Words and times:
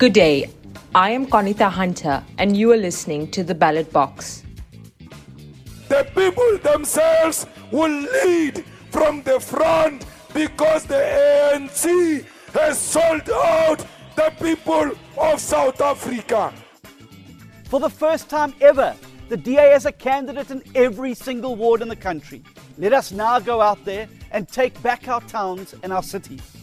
Good 0.00 0.14
day. 0.14 0.48
I 0.94 1.10
am 1.10 1.26
Qaanitah 1.26 1.70
Hunter, 1.70 2.24
and 2.38 2.56
you 2.56 2.72
are 2.72 2.76
listening 2.78 3.30
to 3.32 3.44
The 3.44 3.54
Ballot 3.54 3.92
Box. 3.92 4.42
The 5.90 6.08
people 6.14 6.56
themselves 6.56 7.46
will 7.70 8.06
lead 8.24 8.64
from 8.90 9.22
the 9.24 9.38
front 9.38 10.06
because 10.32 10.84
the 10.84 10.94
ANC 10.94 12.24
has 12.54 12.78
sold 12.78 13.28
out 13.28 13.84
the 14.16 14.32
people 14.40 14.92
of 15.18 15.38
South 15.38 15.78
Africa. 15.82 16.50
For 17.64 17.78
the 17.78 17.90
first 17.90 18.30
time 18.30 18.54
ever, 18.62 18.96
the 19.28 19.36
DA 19.36 19.72
has 19.72 19.84
a 19.84 19.92
candidate 19.92 20.50
in 20.50 20.62
every 20.74 21.12
single 21.12 21.56
ward 21.56 21.82
in 21.82 21.88
the 21.88 22.02
country. 22.08 22.42
Let 22.78 22.94
us 22.94 23.12
now 23.12 23.38
go 23.38 23.60
out 23.60 23.84
there 23.84 24.08
and 24.30 24.48
take 24.48 24.82
back 24.82 25.08
our 25.08 25.20
towns 25.20 25.74
and 25.82 25.92
our 25.92 26.02
cities. 26.02 26.56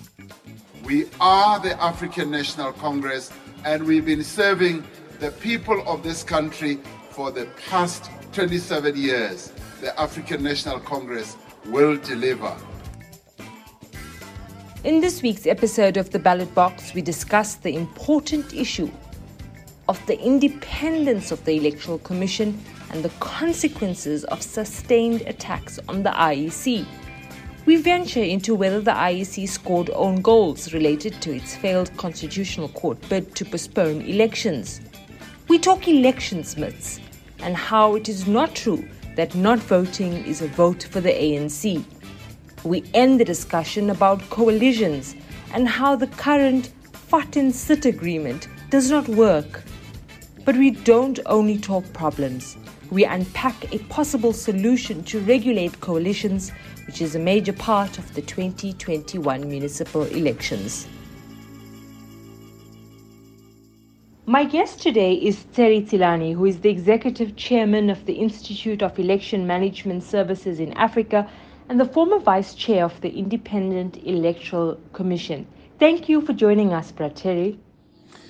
We 0.88 1.06
are 1.20 1.60
the 1.60 1.78
African 1.84 2.32
National 2.32 2.72
Congress, 2.72 3.30
and 3.66 3.84
we've 3.84 4.06
been 4.06 4.24
serving 4.24 4.86
the 5.20 5.32
people 5.32 5.86
of 5.86 6.02
this 6.02 6.24
country 6.24 6.80
for 7.10 7.30
the 7.30 7.46
past 7.68 8.10
27 8.32 8.96
years. 8.96 9.52
The 9.82 10.00
African 10.00 10.42
National 10.42 10.80
Congress 10.80 11.36
will 11.66 11.98
deliver. 11.98 12.56
In 14.86 15.02
this 15.02 15.22
week's 15.22 15.46
episode 15.46 15.98
of 15.98 16.12
The 16.12 16.20
Ballot 16.20 16.56
Box, 16.56 16.94
we 16.94 17.02
discuss 17.02 17.56
the 17.56 17.76
important 17.76 18.54
issue 18.54 18.90
of 19.90 20.00
the 20.06 20.18
independence 20.18 21.34
of 21.34 21.44
the 21.44 21.58
Electoral 21.58 22.00
Commission 22.00 22.58
and 22.92 23.04
the 23.04 23.12
consequences 23.20 24.24
of 24.24 24.42
sustained 24.42 25.24
attacks 25.24 25.80
on 25.90 26.04
the 26.04 26.12
IEC. 26.12 26.86
We 27.68 27.76
venture 27.76 28.24
into 28.24 28.56
whether 28.56 28.80
the 28.80 28.92
IEC 28.92 29.50
scored 29.50 29.90
own 29.94 30.22
goals 30.22 30.74
related 30.74 31.22
to 31.22 31.36
its 31.36 31.54
failed 31.54 31.92
Constitutional 31.98 32.70
Court 32.70 32.98
bid 33.10 33.36
to 33.36 33.44
postpone 33.44 34.04
elections. 34.04 34.80
We 35.50 35.60
talk 35.60 35.86
elections 35.86 36.56
myths 36.56 37.02
and 37.40 37.58
how 37.58 37.96
it 37.96 38.08
is 38.08 38.26
not 38.26 38.56
true 38.56 38.88
that 39.18 39.36
not 39.36 39.60
voting 39.60 40.14
is 40.26 40.42
a 40.42 40.48
vote 40.48 40.84
for 40.84 41.02
the 41.02 41.12
ANC. 41.12 41.84
We 42.64 42.86
end 42.94 43.20
the 43.20 43.26
discussion 43.26 43.90
about 43.90 44.30
coalitions 44.30 45.18
and 45.52 45.68
how 45.68 45.98
the 45.98 46.08
current 46.08 46.72
vat 47.10 47.36
en 47.36 47.52
sit 47.52 47.86
agreement 47.86 48.48
does 48.70 48.90
not 48.90 49.10
work. 49.10 49.62
But 50.46 50.56
we 50.56 50.72
don't 50.72 51.20
only 51.26 51.58
talk 51.58 51.84
problems. 51.92 52.56
We 52.92 53.04
unpack 53.04 53.74
a 53.74 53.80
possible 53.90 54.32
solution 54.32 55.04
to 55.04 55.20
regulate 55.20 55.82
coalitions 55.82 56.54
which 56.88 57.02
is 57.02 57.16
a 57.16 57.20
major 57.20 57.54
part 57.54 58.00
of 58.00 58.16
the 58.16 58.22
2021 58.22 59.48
municipal 59.48 60.04
elections. 60.04 60.88
My 64.26 64.44
guest 64.44 64.82
today 64.82 65.14
is 65.14 65.46
Terry 65.54 65.82
Tselane, 65.82 66.34
who 66.34 66.46
is 66.46 66.60
the 66.60 66.70
executive 66.70 67.36
chairman 67.36 67.90
of 67.90 68.06
the 68.06 68.14
Institute 68.14 68.82
of 68.82 68.98
Election 69.00 69.46
Management 69.48 70.04
Services 70.04 70.60
in 70.60 70.74
Africa 70.74 71.30
and 71.70 71.80
the 71.80 71.86
former 71.86 72.20
vice 72.20 72.54
chair 72.54 72.84
of 72.84 73.00
the 73.02 73.10
Independent 73.10 73.98
Electoral 74.04 74.80
Commission. 74.94 75.48
Thank 75.80 76.10
you 76.10 76.22
for 76.22 76.34
joining 76.34 76.74
us, 76.74 76.92
Brad 76.92 77.16
Terry. 77.16 77.60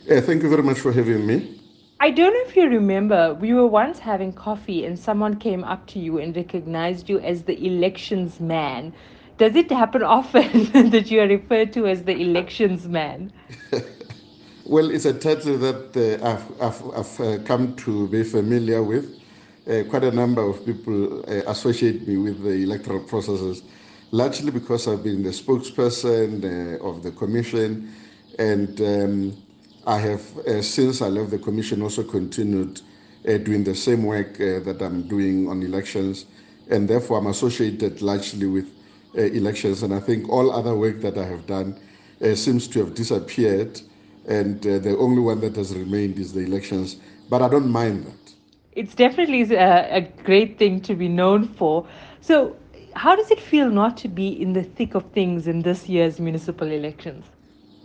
Uh, 0.09 0.21
thank 0.21 0.43
you 0.43 0.49
very 0.49 0.63
much 0.63 0.79
for 0.79 0.91
having 0.91 1.25
me. 1.25 1.59
I 1.99 2.11
don't 2.11 2.31
know 2.31 2.41
if 2.47 2.55
you 2.55 2.69
remember, 2.69 3.33
we 3.33 3.53
were 3.53 3.65
once 3.65 3.97
having 3.97 4.31
coffee 4.31 4.85
and 4.85 4.99
someone 4.99 5.37
came 5.37 5.63
up 5.63 5.87
to 5.87 5.99
you 5.99 6.19
and 6.19 6.35
recognized 6.35 7.09
you 7.09 7.19
as 7.19 7.43
the 7.43 7.57
elections 7.65 8.39
man. 8.39 8.93
Does 9.39 9.55
it 9.55 9.71
happen 9.71 10.03
often 10.03 10.71
that 10.91 11.09
you 11.09 11.21
are 11.21 11.27
referred 11.27 11.73
to 11.73 11.87
as 11.87 12.03
the 12.03 12.15
elections 12.15 12.87
man? 12.87 13.33
well, 14.65 14.91
it's 14.91 15.05
a 15.05 15.13
title 15.13 15.57
that 15.57 15.97
uh, 15.97 16.29
I've, 16.29 16.61
I've, 16.61 16.95
I've 16.95 17.19
uh, 17.19 17.43
come 17.43 17.75
to 17.77 18.07
be 18.09 18.23
familiar 18.23 18.83
with. 18.83 19.19
Uh, 19.67 19.83
quite 19.89 20.03
a 20.03 20.11
number 20.11 20.43
of 20.43 20.63
people 20.67 21.21
uh, 21.27 21.41
associate 21.47 22.07
me 22.07 22.17
with 22.17 22.43
the 22.43 22.63
electoral 22.63 22.99
processes, 22.99 23.63
largely 24.11 24.51
because 24.51 24.87
I've 24.87 25.03
been 25.03 25.23
the 25.23 25.31
spokesperson 25.31 26.43
uh, 26.43 26.87
of 26.87 27.01
the 27.01 27.11
commission 27.11 27.91
and 28.37 28.79
um, 28.81 29.46
I 29.87 29.99
have, 29.99 30.37
uh, 30.39 30.61
since 30.61 31.01
I 31.01 31.07
left 31.07 31.31
the 31.31 31.39
commission, 31.39 31.81
also 31.81 32.03
continued 32.03 32.81
uh, 33.25 33.37
doing 33.37 33.63
the 33.63 33.73
same 33.73 34.03
work 34.03 34.33
uh, 34.33 34.59
that 34.59 34.81
I'm 34.81 35.07
doing 35.07 35.47
on 35.47 35.63
elections, 35.63 36.25
and 36.69 36.89
therefore 36.89 37.19
I'm 37.19 37.27
associated 37.27 38.01
largely 38.01 38.47
with 38.47 38.69
uh, 39.17 39.21
elections. 39.21 39.83
And 39.83 39.93
I 39.93 40.01
think 40.01 40.27
all 40.27 40.51
other 40.51 40.75
work 40.75 40.99
that 41.01 41.17
I 41.17 41.23
have 41.23 41.47
done 41.47 41.79
uh, 42.21 42.35
seems 42.35 42.67
to 42.67 42.79
have 42.79 42.95
disappeared, 42.95 43.79
and 44.27 44.59
uh, 44.67 44.79
the 44.79 44.97
only 44.97 45.21
one 45.21 45.39
that 45.39 45.55
has 45.55 45.73
remained 45.73 46.19
is 46.19 46.33
the 46.33 46.41
elections. 46.41 46.97
But 47.29 47.41
I 47.41 47.47
don't 47.47 47.71
mind 47.71 48.07
that. 48.07 48.33
It's 48.73 48.93
definitely 48.93 49.43
a, 49.55 49.95
a 49.95 50.01
great 50.01 50.59
thing 50.59 50.81
to 50.81 50.95
be 50.95 51.07
known 51.07 51.47
for. 51.47 51.87
So, 52.19 52.57
how 52.93 53.15
does 53.15 53.31
it 53.31 53.39
feel 53.39 53.69
not 53.69 53.95
to 53.97 54.09
be 54.09 54.27
in 54.41 54.51
the 54.51 54.63
thick 54.63 54.95
of 54.95 55.09
things 55.11 55.47
in 55.47 55.61
this 55.61 55.87
year's 55.87 56.19
municipal 56.19 56.69
elections? 56.69 57.23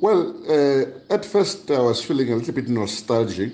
Well, 0.03 0.35
uh, 0.51 1.15
at 1.15 1.25
first 1.25 1.71
I 1.71 1.79
was 1.79 2.03
feeling 2.05 2.33
a 2.33 2.35
little 2.35 2.53
bit 2.53 2.69
nostalgic, 2.69 3.53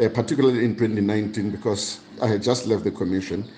uh, 0.00 0.08
particularly 0.10 0.64
in 0.64 0.76
2019 0.76 1.50
because 1.50 1.98
I 2.22 2.28
had 2.28 2.44
just 2.44 2.68
left 2.68 2.84
the 2.84 2.92
commission. 2.92 3.50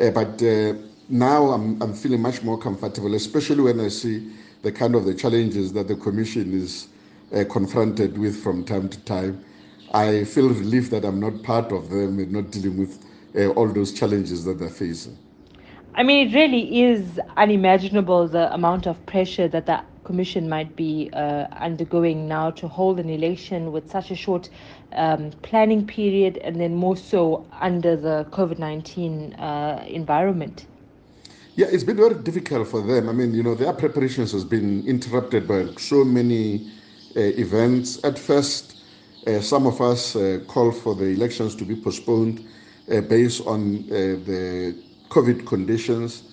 Uh, 0.00 0.08
but 0.08 0.42
uh, 0.42 0.72
now 1.10 1.50
I'm, 1.50 1.82
I'm 1.82 1.92
feeling 1.92 2.22
much 2.22 2.42
more 2.42 2.56
comfortable, 2.56 3.14
especially 3.14 3.60
when 3.60 3.80
I 3.80 3.88
see 3.88 4.32
the 4.62 4.72
kind 4.72 4.94
of 4.94 5.04
the 5.04 5.12
challenges 5.12 5.74
that 5.74 5.86
the 5.88 5.96
commission 5.96 6.54
is 6.54 6.88
uh, 7.34 7.44
confronted 7.50 8.16
with 8.16 8.42
from 8.42 8.64
time 8.64 8.88
to 8.88 8.98
time. 9.00 9.44
I 9.92 10.24
feel 10.24 10.48
relieved 10.48 10.90
that 10.92 11.04
I'm 11.04 11.20
not 11.20 11.42
part 11.42 11.70
of 11.70 11.90
them 11.90 12.18
and 12.18 12.32
not 12.32 12.50
dealing 12.50 12.78
with 12.78 13.04
uh, 13.36 13.48
all 13.48 13.68
those 13.68 13.92
challenges 13.92 14.42
that 14.46 14.58
they're 14.58 14.70
facing. 14.70 15.18
I 15.94 16.02
mean, 16.02 16.28
it 16.28 16.34
really 16.34 16.80
is 16.80 17.20
unimaginable 17.36 18.26
the 18.26 18.50
amount 18.54 18.86
of 18.86 19.04
pressure 19.04 19.48
that 19.48 19.66
the 19.66 19.82
Commission 20.04 20.48
might 20.48 20.76
be 20.76 21.10
uh, 21.12 21.46
undergoing 21.58 22.28
now 22.28 22.50
to 22.52 22.68
hold 22.68 23.00
an 23.00 23.08
election 23.08 23.72
with 23.72 23.90
such 23.90 24.10
a 24.10 24.14
short 24.14 24.48
um, 24.92 25.30
planning 25.42 25.86
period 25.86 26.36
and 26.38 26.60
then 26.60 26.74
more 26.74 26.96
so 26.96 27.46
under 27.60 27.96
the 27.96 28.26
COVID 28.30 28.58
19 28.58 29.34
uh, 29.34 29.84
environment? 29.88 30.66
Yeah, 31.56 31.66
it's 31.70 31.84
been 31.84 31.96
very 31.96 32.14
difficult 32.14 32.68
for 32.68 32.82
them. 32.82 33.08
I 33.08 33.12
mean, 33.12 33.32
you 33.32 33.42
know, 33.42 33.54
their 33.54 33.72
preparations 33.72 34.32
has 34.32 34.44
been 34.44 34.86
interrupted 34.86 35.46
by 35.46 35.68
so 35.78 36.04
many 36.04 36.70
uh, 37.16 37.20
events. 37.20 38.02
At 38.04 38.18
first, 38.18 38.82
uh, 39.26 39.40
some 39.40 39.66
of 39.66 39.80
us 39.80 40.16
uh, 40.16 40.40
called 40.48 40.76
for 40.76 40.94
the 40.94 41.06
elections 41.06 41.54
to 41.56 41.64
be 41.64 41.76
postponed 41.76 42.44
uh, 42.90 43.00
based 43.02 43.46
on 43.46 43.86
the 43.86 44.76
COVID 45.10 45.46
conditions. 45.46 46.24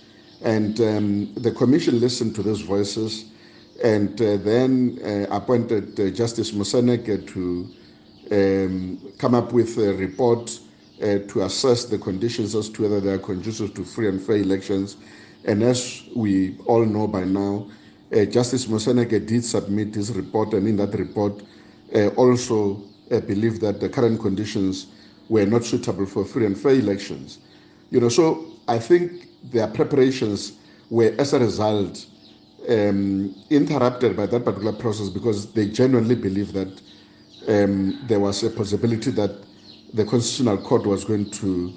And 0.41 0.81
um, 0.81 1.33
the 1.35 1.51
commission 1.51 1.99
listened 1.99 2.33
to 2.35 2.41
those 2.41 2.61
voices 2.61 3.30
and 3.83 4.21
uh, 4.21 4.37
then 4.37 4.99
uh, 5.03 5.35
appointed 5.35 5.99
uh, 5.99 6.09
Justice 6.09 6.51
Moseneke 6.51 7.27
to 7.27 7.69
um, 8.31 9.13
come 9.17 9.35
up 9.35 9.53
with 9.53 9.77
a 9.77 9.93
report 9.95 10.59
uh, 11.01 11.19
to 11.27 11.41
assess 11.43 11.85
the 11.85 11.97
conditions 11.97 12.55
as 12.55 12.69
to 12.69 12.83
whether 12.83 12.99
they 12.99 13.11
are 13.11 13.17
conducive 13.17 13.73
to 13.73 13.83
free 13.83 14.07
and 14.07 14.21
fair 14.21 14.37
elections. 14.37 14.97
And 15.45 15.63
as 15.63 16.03
we 16.15 16.57
all 16.65 16.85
know 16.85 17.07
by 17.07 17.23
now, 17.23 17.69
uh, 18.15 18.25
Justice 18.25 18.65
Moseneke 18.65 19.25
did 19.25 19.43
submit 19.43 19.95
his 19.95 20.11
report, 20.11 20.53
and 20.53 20.67
in 20.67 20.75
that 20.77 20.93
report, 20.93 21.41
uh, 21.95 22.07
also 22.09 22.83
believed 23.27 23.61
that 23.61 23.79
the 23.79 23.89
current 23.89 24.21
conditions 24.21 24.87
were 25.27 25.45
not 25.45 25.63
suitable 25.63 26.05
for 26.05 26.23
free 26.23 26.45
and 26.45 26.57
fair 26.57 26.73
elections. 26.73 27.39
You 27.89 27.99
know, 27.99 28.09
so 28.09 28.45
I 28.67 28.79
think 28.79 29.27
their 29.43 29.67
preparations 29.67 30.53
were, 30.89 31.13
as 31.17 31.33
a 31.33 31.39
result, 31.39 32.05
um, 32.69 33.35
interrupted 33.49 34.15
by 34.15 34.25
that 34.27 34.45
particular 34.45 34.73
process 34.73 35.09
because 35.09 35.51
they 35.53 35.67
genuinely 35.67 36.15
believe 36.15 36.53
that 36.53 36.81
um, 37.47 37.99
there 38.03 38.19
was 38.19 38.43
a 38.43 38.49
possibility 38.49 39.11
that 39.11 39.43
the 39.93 40.05
Constitutional 40.05 40.57
Court 40.57 40.85
was 40.85 41.03
going 41.03 41.29
to 41.31 41.73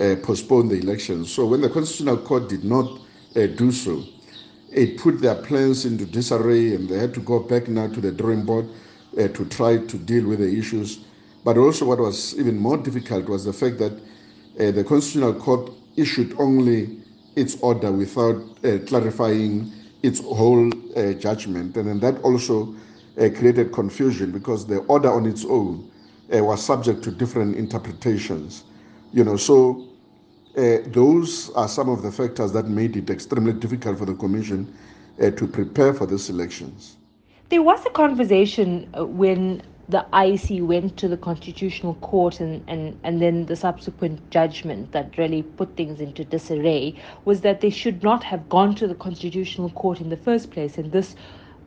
uh, 0.00 0.16
postpone 0.22 0.68
the 0.68 0.76
election. 0.76 1.24
So 1.24 1.46
when 1.46 1.60
the 1.60 1.68
Constitutional 1.68 2.18
Court 2.18 2.48
did 2.48 2.64
not 2.64 3.00
uh, 3.36 3.46
do 3.46 3.70
so, 3.72 4.04
it 4.70 4.98
put 4.98 5.20
their 5.20 5.34
plans 5.34 5.84
into 5.84 6.06
disarray 6.06 6.74
and 6.74 6.88
they 6.88 6.98
had 6.98 7.12
to 7.14 7.20
go 7.20 7.40
back 7.40 7.68
now 7.68 7.88
to 7.88 8.00
the 8.00 8.12
drawing 8.12 8.44
board 8.44 8.68
uh, 9.18 9.28
to 9.28 9.44
try 9.46 9.78
to 9.78 9.98
deal 9.98 10.26
with 10.26 10.38
the 10.38 10.58
issues. 10.58 11.00
But 11.44 11.58
also, 11.58 11.86
what 11.86 11.98
was 11.98 12.38
even 12.38 12.58
more 12.58 12.76
difficult 12.76 13.28
was 13.28 13.44
the 13.44 13.52
fact 13.52 13.78
that 13.78 13.92
uh, 13.92 14.70
the 14.70 14.84
Constitutional 14.84 15.34
Court 15.34 15.70
issued 15.96 16.34
only 16.38 17.00
its 17.36 17.56
order 17.62 17.90
without 17.90 18.36
uh, 18.64 18.78
clarifying 18.86 19.72
its 20.02 20.20
whole 20.20 20.70
uh, 20.96 21.12
judgment. 21.14 21.76
And 21.76 21.88
then 21.88 22.00
that 22.00 22.22
also 22.22 22.74
uh, 23.18 23.28
created 23.36 23.72
confusion 23.72 24.32
because 24.32 24.66
the 24.66 24.78
order 24.78 25.10
on 25.10 25.26
its 25.26 25.44
own 25.44 25.90
uh, 26.34 26.42
was 26.42 26.64
subject 26.64 27.02
to 27.04 27.10
different 27.10 27.56
interpretations. 27.56 28.64
You 29.12 29.24
know, 29.24 29.36
so 29.36 29.88
uh, 30.56 30.78
those 30.86 31.50
are 31.50 31.68
some 31.68 31.88
of 31.88 32.02
the 32.02 32.10
factors 32.10 32.52
that 32.52 32.66
made 32.66 32.96
it 32.96 33.10
extremely 33.10 33.52
difficult 33.52 33.98
for 33.98 34.04
the 34.04 34.14
Commission 34.14 34.72
uh, 35.20 35.30
to 35.30 35.46
prepare 35.46 35.92
for 35.92 36.06
these 36.06 36.30
elections. 36.30 36.96
There 37.48 37.62
was 37.62 37.84
a 37.84 37.90
conversation 37.90 38.88
uh, 38.96 39.04
when 39.04 39.62
the 39.90 40.06
IEC 40.12 40.64
went 40.64 40.96
to 40.98 41.08
the 41.08 41.16
Constitutional 41.16 41.94
Court 41.94 42.38
and, 42.38 42.62
and, 42.68 42.98
and 43.02 43.20
then 43.20 43.46
the 43.46 43.56
subsequent 43.56 44.30
judgment 44.30 44.92
that 44.92 45.18
really 45.18 45.42
put 45.42 45.76
things 45.76 46.00
into 46.00 46.24
disarray 46.24 46.94
was 47.24 47.40
that 47.40 47.60
they 47.60 47.70
should 47.70 48.02
not 48.02 48.22
have 48.22 48.48
gone 48.48 48.74
to 48.76 48.86
the 48.86 48.94
Constitutional 48.94 49.70
Court 49.70 50.00
in 50.00 50.08
the 50.08 50.16
first 50.16 50.52
place. 50.52 50.78
And 50.78 50.92
this, 50.92 51.16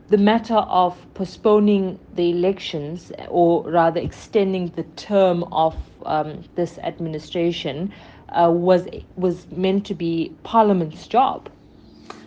the 0.08 0.18
matter 0.18 0.56
of 0.56 0.96
postponing 1.16 2.00
the 2.16 2.30
elections, 2.30 3.12
or 3.28 3.70
rather 3.70 4.00
extending 4.00 4.70
the 4.70 4.84
term 4.96 5.44
of 5.52 5.76
um, 6.06 6.44
this 6.56 6.78
administration, 6.80 7.92
uh, 8.30 8.50
was 8.50 8.88
was 9.16 9.46
meant 9.52 9.86
to 9.86 9.94
be 9.94 10.34
Parliament's 10.44 11.08
job. 11.08 11.50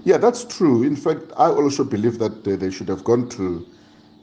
Yeah, 0.05 0.19
that's 0.19 0.45
true. 0.45 0.85
In 0.85 0.95
fact, 0.95 1.23
I 1.37 1.49
also 1.49 1.83
believe 1.85 2.19
that 2.19 2.47
uh, 2.47 2.57
they 2.57 2.71
should 2.71 2.89
have 2.89 3.03
gone 3.03 3.29
to 3.31 3.67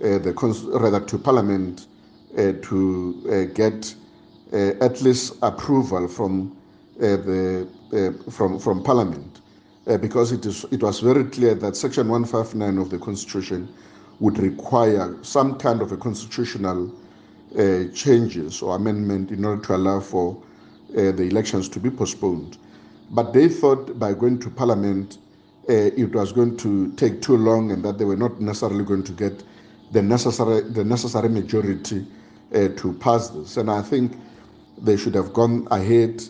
Uh, 0.01 0.17
the 0.17 0.33
cons- 0.33 0.63
rather 0.63 0.99
to 0.99 1.17
Parliament 1.17 1.87
uh, 2.37 2.53
to 2.63 3.23
uh, 3.29 3.53
get 3.53 3.93
uh, 4.53 4.71
at 4.81 5.01
least 5.01 5.33
approval 5.41 6.07
from 6.07 6.55
uh, 7.01 7.17
the 7.17 7.67
from 8.31 8.59
from 8.59 8.83
Parliament, 8.83 9.41
because 10.01 10.31
it 10.31 10.45
is 10.45 10.65
it 10.71 10.81
was 10.81 10.99
very 10.99 11.23
clear 11.25 11.53
that 11.55 11.75
Section 11.75 12.07
159 12.09 12.77
of 12.79 12.89
the 12.89 12.97
Constitution 12.97 13.73
would 14.19 14.39
require 14.39 15.17
some 15.21 15.57
kind 15.59 15.81
of 15.81 15.91
a 15.91 15.97
constitutional 15.97 16.91
changes 17.93 18.61
or 18.63 18.75
amendment 18.75 19.31
in 19.31 19.45
order 19.45 19.61
to 19.61 19.75
allow 19.75 19.99
for 19.99 20.41
the 20.89 21.23
elections 21.23 21.69
to 21.69 21.79
be 21.79 21.89
postponed. 21.91 22.57
But 23.11 23.33
they 23.33 23.47
thought 23.47 23.99
by 23.99 24.13
going 24.13 24.39
to 24.39 24.49
Parliament, 24.49 25.19
uh, 25.69 25.73
it 25.73 26.13
was 26.13 26.31
going 26.33 26.57
to 26.57 26.91
take 26.93 27.21
too 27.21 27.37
long 27.37 27.71
and 27.71 27.83
that 27.85 27.97
they 27.99 28.05
were 28.05 28.17
not 28.17 28.41
necessarily 28.41 28.83
going 28.83 29.03
to 29.03 29.11
get 29.13 29.43
the 29.93 30.01
necessary 30.01 30.61
the 30.61 30.83
necessary 30.83 31.29
majority 31.29 32.05
uh, 32.53 32.67
to 32.75 32.93
pass 32.99 33.29
this. 33.29 33.57
And 33.57 33.69
I 33.69 33.81
think 33.81 34.17
they 34.77 34.97
should 34.97 35.15
have 35.15 35.33
gone 35.33 35.67
ahead 35.71 36.23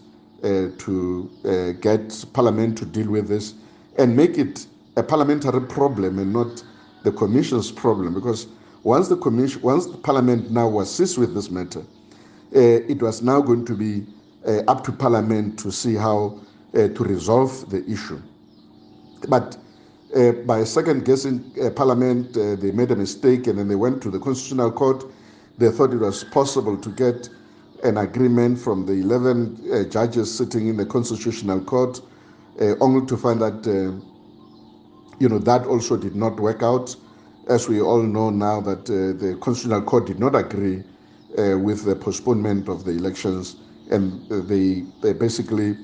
uh, 0.44 0.68
to 0.78 1.32
uh, 1.46 1.72
get 1.80 2.26
Parliament 2.34 2.78
to 2.80 2.86
deal 2.86 3.10
with 3.10 3.28
this 3.28 3.56
and 3.98 4.16
make 4.16 4.38
it 4.38 4.68
a 4.98 5.04
parliamentary 5.04 5.62
problem 5.62 6.20
and 6.20 6.34
not 6.34 6.64
the 7.04 7.12
Commission's 7.12 7.72
problem. 7.72 8.14
Because 8.14 8.48
once 8.84 9.08
the 9.08 9.18
Commission, 9.18 9.62
once 9.62 9.88
the 9.88 9.98
Parliament 9.98 10.52
now 10.52 10.68
was 10.68 10.94
seized 10.94 11.18
with 11.18 11.34
this 11.34 11.50
matter, 11.50 11.80
uh, 11.80 12.60
it 12.94 13.02
was 13.02 13.22
now 13.22 13.42
going 13.42 13.66
to 13.66 13.76
be 13.76 14.06
uh, 14.46 14.62
up 14.68 14.84
to 14.84 14.92
Parliament 14.92 15.58
to 15.60 15.72
see 15.72 15.96
how 15.96 16.40
uh, 16.76 16.90
to 16.90 17.04
resolve 17.04 17.70
the 17.70 17.90
issue. 17.90 18.22
But 19.30 19.58
uh, 20.16 20.32
by 20.46 20.64
second 20.64 21.06
guessing 21.06 21.52
uh, 21.62 21.70
Parliament, 21.72 22.38
uh, 22.38 22.56
they 22.56 22.72
made 22.72 22.92
a 22.92 22.96
mistake 22.96 23.48
and 23.48 23.58
then 23.58 23.68
they 23.68 23.76
went 23.76 24.02
to 24.04 24.12
the 24.12 24.20
Constitutional 24.20 24.72
Court. 24.72 25.04
They 25.58 25.72
thought 25.72 25.92
it 25.92 25.98
was 25.98 26.24
possible 26.26 26.78
to 26.78 26.90
get 26.92 27.30
an 27.84 27.98
agreement 27.98 28.60
from 28.60 28.86
the 28.86 28.94
11 28.94 29.72
uh, 29.72 29.84
judges 29.90 30.36
sitting 30.36 30.68
in 30.68 30.78
the 30.78 30.86
Constitutional 30.86 31.62
Court, 31.62 32.00
uh, 32.62 32.76
only 32.80 33.06
to 33.08 33.18
find 33.18 33.42
that, 33.42 33.66
uh, 33.68 34.00
you 35.20 35.30
know, 35.30 35.40
that 35.40 35.66
also 35.66 35.98
did 35.98 36.16
not 36.16 36.40
work 36.40 36.62
out. 36.62 36.96
As 37.50 37.68
we 37.68 37.82
all 37.82 38.04
know 38.04 38.30
now 38.30 38.62
that 38.62 38.86
the 38.86 39.38
Constitutional 39.42 39.82
Court 39.82 40.06
did 40.06 40.18
not 40.18 40.34
agree 40.34 40.82
with 41.36 41.84
the 41.84 41.94
postponement 41.96 42.70
of 42.70 42.86
the 42.86 42.92
elections 42.92 43.58
and 43.92 44.26
they, 44.30 44.86
they 45.02 45.12
basically 45.12 45.76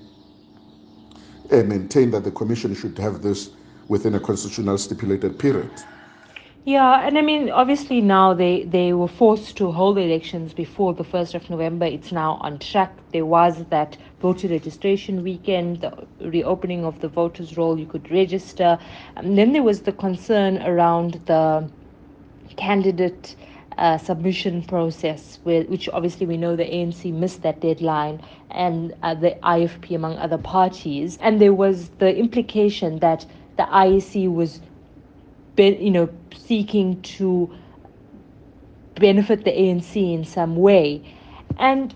maintained 1.51 2.13
that 2.13 2.23
the 2.23 2.31
Commission 2.31 2.73
should 2.73 2.97
have 2.97 3.21
this 3.21 3.49
within 3.89 4.15
a 4.15 4.19
constitutional 4.19 4.77
stipulated 4.77 5.37
period. 5.37 5.69
Yeah, 6.65 7.07
and 7.07 7.17
I 7.17 7.21
mean, 7.21 7.49
obviously 7.49 7.99
now 7.99 8.33
they, 8.33 8.63
they 8.63 8.93
were 8.93 9.07
forced 9.07 9.57
to 9.57 9.71
hold 9.71 9.97
the 9.97 10.01
elections 10.01 10.53
before 10.53 10.93
the 10.93 11.03
1st 11.03 11.33
of 11.33 11.49
November. 11.49 11.85
It's 11.85 12.11
now 12.11 12.33
on 12.41 12.59
track. 12.59 12.93
There 13.11 13.25
was 13.25 13.65
that 13.69 13.97
voter 14.21 14.49
registration 14.49 15.23
weekend, 15.23 15.81
the 15.81 16.05
reopening 16.19 16.85
of 16.85 16.99
the 16.99 17.07
voters' 17.07 17.57
roll, 17.57 17.79
you 17.79 17.87
could 17.87 18.11
register. 18.11 18.77
And 19.15 19.37
then 19.37 19.53
there 19.53 19.63
was 19.63 19.81
the 19.81 19.93
concern 19.93 20.61
around 20.61 21.21
the 21.25 21.67
candidate 22.55 23.35
uh, 23.79 23.97
submission 23.97 24.61
process, 24.63 25.39
where, 25.43 25.63
which 25.63 25.87
obviously 25.89 26.27
we 26.27 26.37
know 26.37 26.55
the 26.55 26.65
ANC 26.65 27.11
missed 27.13 27.41
that 27.43 27.61
deadline, 27.61 28.21
and 28.51 28.93
uh, 29.03 29.15
the 29.15 29.37
IFP, 29.41 29.95
among 29.95 30.17
other 30.17 30.37
parties. 30.37 31.17
And 31.21 31.39
there 31.39 31.53
was 31.53 31.89
the 31.99 32.15
implication 32.15 32.99
that 32.99 33.25
the 33.59 33.65
IEC 33.65 34.33
was, 34.33 34.61
be, 35.55 35.75
you 35.81 35.91
know, 35.91 36.07
seeking 36.33 37.01
to 37.01 37.53
benefit 38.95 39.43
the 39.43 39.51
ANC 39.51 39.95
in 39.97 40.23
some 40.23 40.55
way. 40.55 41.03
And 41.57 41.93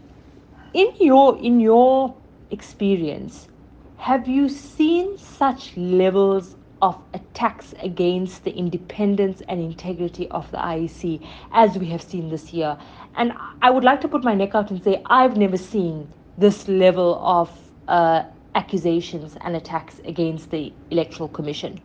in 0.74 0.94
your 1.00 1.38
in 1.38 1.62
your 1.62 2.13
experience, 2.51 3.48
have 3.95 4.27
you 4.27 4.50
seen 4.50 5.18
such 5.18 5.77
levels 5.77 6.57
of 6.81 7.01
attacks 7.13 7.74
against 7.81 8.44
the 8.44 8.51
independence 8.51 9.42
and 9.48 9.62
integrity 9.62 10.27
of 10.31 10.51
the 10.51 10.57
IEC 10.57 11.25
as 11.54 11.77
we 11.77 11.86
have 11.86 12.01
seen 12.01 12.27
this 12.27 12.51
year? 12.51 12.77
And 13.15 13.31
I 13.62 13.69
would 13.69 13.86
like 13.86 14.01
to 14.01 14.10
put 14.10 14.21
my 14.25 14.36
neck 14.36 14.54
out 14.54 14.69
and 14.69 14.83
say 14.83 15.01
I've 15.06 15.38
never 15.38 15.56
seen 15.56 16.12
this 16.38 16.68
level 16.68 17.21
of 17.24 17.50
uh, 17.88 18.24
accusations 18.56 19.38
and 19.42 19.56
attacks 19.56 20.00
against 20.06 20.52
the 20.52 20.72
Electoral 20.92 21.30
Commission. 21.30 21.80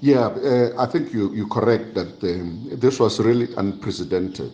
Yeah, 0.00 0.26
uh, 0.26 0.70
I 0.78 0.86
think 0.86 1.12
you, 1.12 1.32
you're 1.34 1.48
correct 1.48 1.94
that 1.94 2.22
um, 2.22 2.68
this 2.72 3.00
was 3.00 3.20
really 3.20 3.48
unprecedented. 3.56 4.52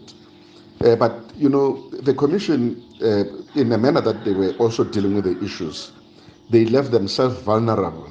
Uh, 0.84 0.96
but, 0.96 1.32
you 1.36 1.48
know, 1.48 1.90
the 1.90 2.14
Commission, 2.14 2.82
uh, 3.02 3.24
in 3.58 3.72
a 3.72 3.78
manner 3.78 4.00
that 4.00 4.24
they 4.24 4.32
were 4.32 4.52
also 4.58 4.84
dealing 4.84 5.14
with 5.14 5.24
the 5.24 5.44
issues, 5.44 5.92
they 6.48 6.64
left 6.66 6.90
themselves 6.90 7.40
vulnerable 7.42 8.08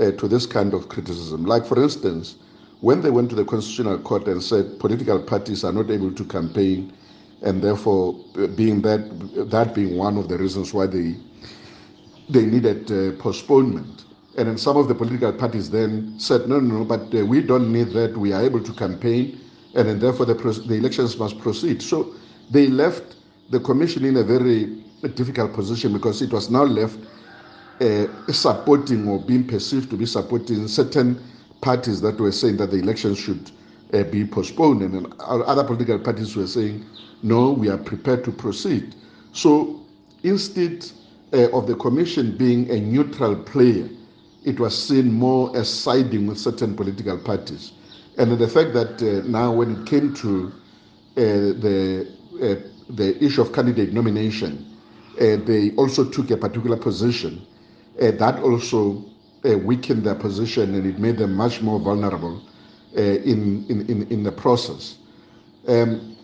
uh, 0.00 0.10
to 0.12 0.26
this 0.26 0.46
kind 0.46 0.74
of 0.74 0.88
criticism. 0.88 1.44
Like, 1.44 1.66
for 1.66 1.80
instance, 1.82 2.36
when 2.80 3.02
they 3.02 3.10
went 3.10 3.30
to 3.30 3.36
the 3.36 3.44
Constitutional 3.44 3.98
Court 3.98 4.26
and 4.26 4.42
said 4.42 4.78
political 4.80 5.20
parties 5.22 5.64
are 5.64 5.72
not 5.72 5.90
able 5.90 6.12
to 6.12 6.24
campaign, 6.24 6.92
and 7.42 7.62
therefore, 7.62 8.16
uh, 8.38 8.46
being 8.48 8.82
that, 8.82 9.48
that 9.50 9.74
being 9.74 9.96
one 9.96 10.16
of 10.16 10.28
the 10.28 10.38
reasons 10.38 10.74
why 10.74 10.86
they 10.86 11.14
they 12.30 12.46
needed 12.46 12.90
uh, 12.90 13.20
postponement. 13.20 14.04
And 14.38 14.48
then 14.48 14.58
some 14.58 14.76
of 14.76 14.88
the 14.88 14.94
political 14.94 15.32
parties 15.32 15.70
then 15.70 16.18
said, 16.18 16.48
no, 16.48 16.60
no, 16.60 16.78
no, 16.78 16.84
but 16.84 17.12
uh, 17.14 17.26
we 17.26 17.42
don't 17.42 17.72
need 17.72 17.88
that. 17.88 18.16
We 18.16 18.32
are 18.32 18.42
able 18.42 18.62
to 18.62 18.72
campaign, 18.72 19.40
and 19.74 19.88
then 19.88 19.98
therefore 19.98 20.26
the, 20.26 20.34
the 20.34 20.74
elections 20.74 21.18
must 21.18 21.38
proceed. 21.38 21.82
So 21.82 22.14
they 22.50 22.68
left 22.68 23.16
the 23.50 23.60
commission 23.60 24.04
in 24.04 24.16
a 24.16 24.22
very 24.22 24.84
difficult 25.14 25.52
position 25.52 25.92
because 25.92 26.22
it 26.22 26.32
was 26.32 26.50
now 26.50 26.62
left 26.62 26.98
uh, 27.80 28.06
supporting 28.32 29.08
or 29.08 29.18
being 29.20 29.46
perceived 29.46 29.90
to 29.90 29.96
be 29.96 30.06
supporting 30.06 30.68
certain 30.68 31.20
parties 31.60 32.00
that 32.00 32.18
were 32.20 32.32
saying 32.32 32.58
that 32.58 32.70
the 32.70 32.76
elections 32.76 33.18
should 33.18 33.50
uh, 33.92 34.04
be 34.04 34.24
postponed, 34.24 34.82
and 34.82 34.94
then 34.94 35.12
other 35.20 35.64
political 35.64 35.98
parties 35.98 36.36
were 36.36 36.46
saying, 36.46 36.84
no, 37.22 37.50
we 37.50 37.68
are 37.68 37.78
prepared 37.78 38.24
to 38.24 38.30
proceed. 38.30 38.94
So 39.32 39.80
instead, 40.22 40.86
uh, 41.32 41.48
of 41.56 41.66
the 41.66 41.74
commission 41.76 42.36
being 42.36 42.70
a 42.70 42.80
neutral 42.80 43.36
player, 43.36 43.88
it 44.44 44.58
was 44.58 44.76
seen 44.76 45.12
more 45.12 45.54
as 45.56 45.68
siding 45.68 46.26
with 46.26 46.38
certain 46.38 46.74
political 46.74 47.18
parties. 47.18 47.72
And 48.18 48.32
the 48.38 48.48
fact 48.48 48.72
that 48.74 49.00
uh, 49.02 49.26
now, 49.28 49.52
when 49.52 49.76
it 49.76 49.86
came 49.86 50.12
to 50.14 50.52
uh, 51.16 51.22
the 51.22 52.08
uh, 52.42 52.54
the 52.90 53.22
issue 53.24 53.42
of 53.42 53.52
candidate 53.52 53.92
nomination, 53.92 54.66
uh, 55.20 55.36
they 55.44 55.70
also 55.76 56.04
took 56.04 56.30
a 56.30 56.36
particular 56.36 56.76
position. 56.76 57.46
That 57.98 58.40
also 58.42 59.04
weakened 59.44 60.04
their 60.04 60.14
position, 60.14 60.74
and 60.74 60.86
it 60.86 60.98
made 60.98 61.18
them 61.18 61.34
much 61.34 61.60
more 61.60 61.78
vulnerable 61.78 62.42
in, 62.94 63.64
in, 63.68 63.86
in 63.88 64.06
in 64.08 64.22
the 64.22 64.32
process. 64.32 64.96
Um, 65.68 66.16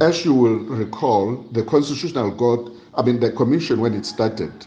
as 0.00 0.24
you 0.24 0.34
will 0.34 0.58
recall, 0.58 1.36
the 1.52 1.64
Constitutional 1.64 2.30
Court 2.32 2.70
I 2.98 3.02
mean, 3.02 3.20
the 3.20 3.30
commission, 3.30 3.80
when 3.80 3.94
it 3.94 4.04
started, 4.04 4.66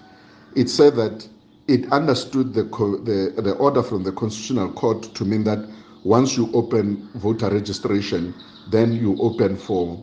it 0.56 0.70
said 0.70 0.96
that 0.96 1.28
it 1.68 1.92
understood 1.92 2.54
the, 2.54 2.64
the, 2.64 3.42
the 3.42 3.54
order 3.56 3.84
from 3.84 4.04
the 4.04 4.14
Constitutional 4.14 4.72
Court 4.72 5.04
to 5.16 5.26
mean 5.26 5.44
that 5.44 5.60
once 6.04 6.38
you 6.38 6.50
open 6.54 7.10
voter 7.16 7.50
registration, 7.50 8.34
then 8.70 8.94
you 8.94 9.18
open 9.22 9.58
for 9.58 10.02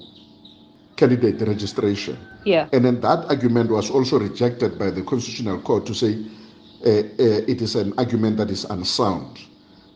candidate 0.96 1.40
registration. 1.40 2.18
Yeah. 2.44 2.68
And 2.72 2.84
then 2.84 3.00
that 3.00 3.24
argument 3.30 3.70
was 3.70 3.90
also 3.90 4.18
rejected 4.18 4.78
by 4.78 4.90
the 4.90 5.02
Constitutional 5.02 5.60
Court 5.60 5.86
to 5.86 5.94
say 5.94 6.18
uh, 6.84 6.88
uh, 6.88 7.02
it 7.48 7.62
is 7.62 7.76
an 7.76 7.94
argument 7.96 8.36
that 8.36 8.50
is 8.50 8.64
unsound. 8.66 9.40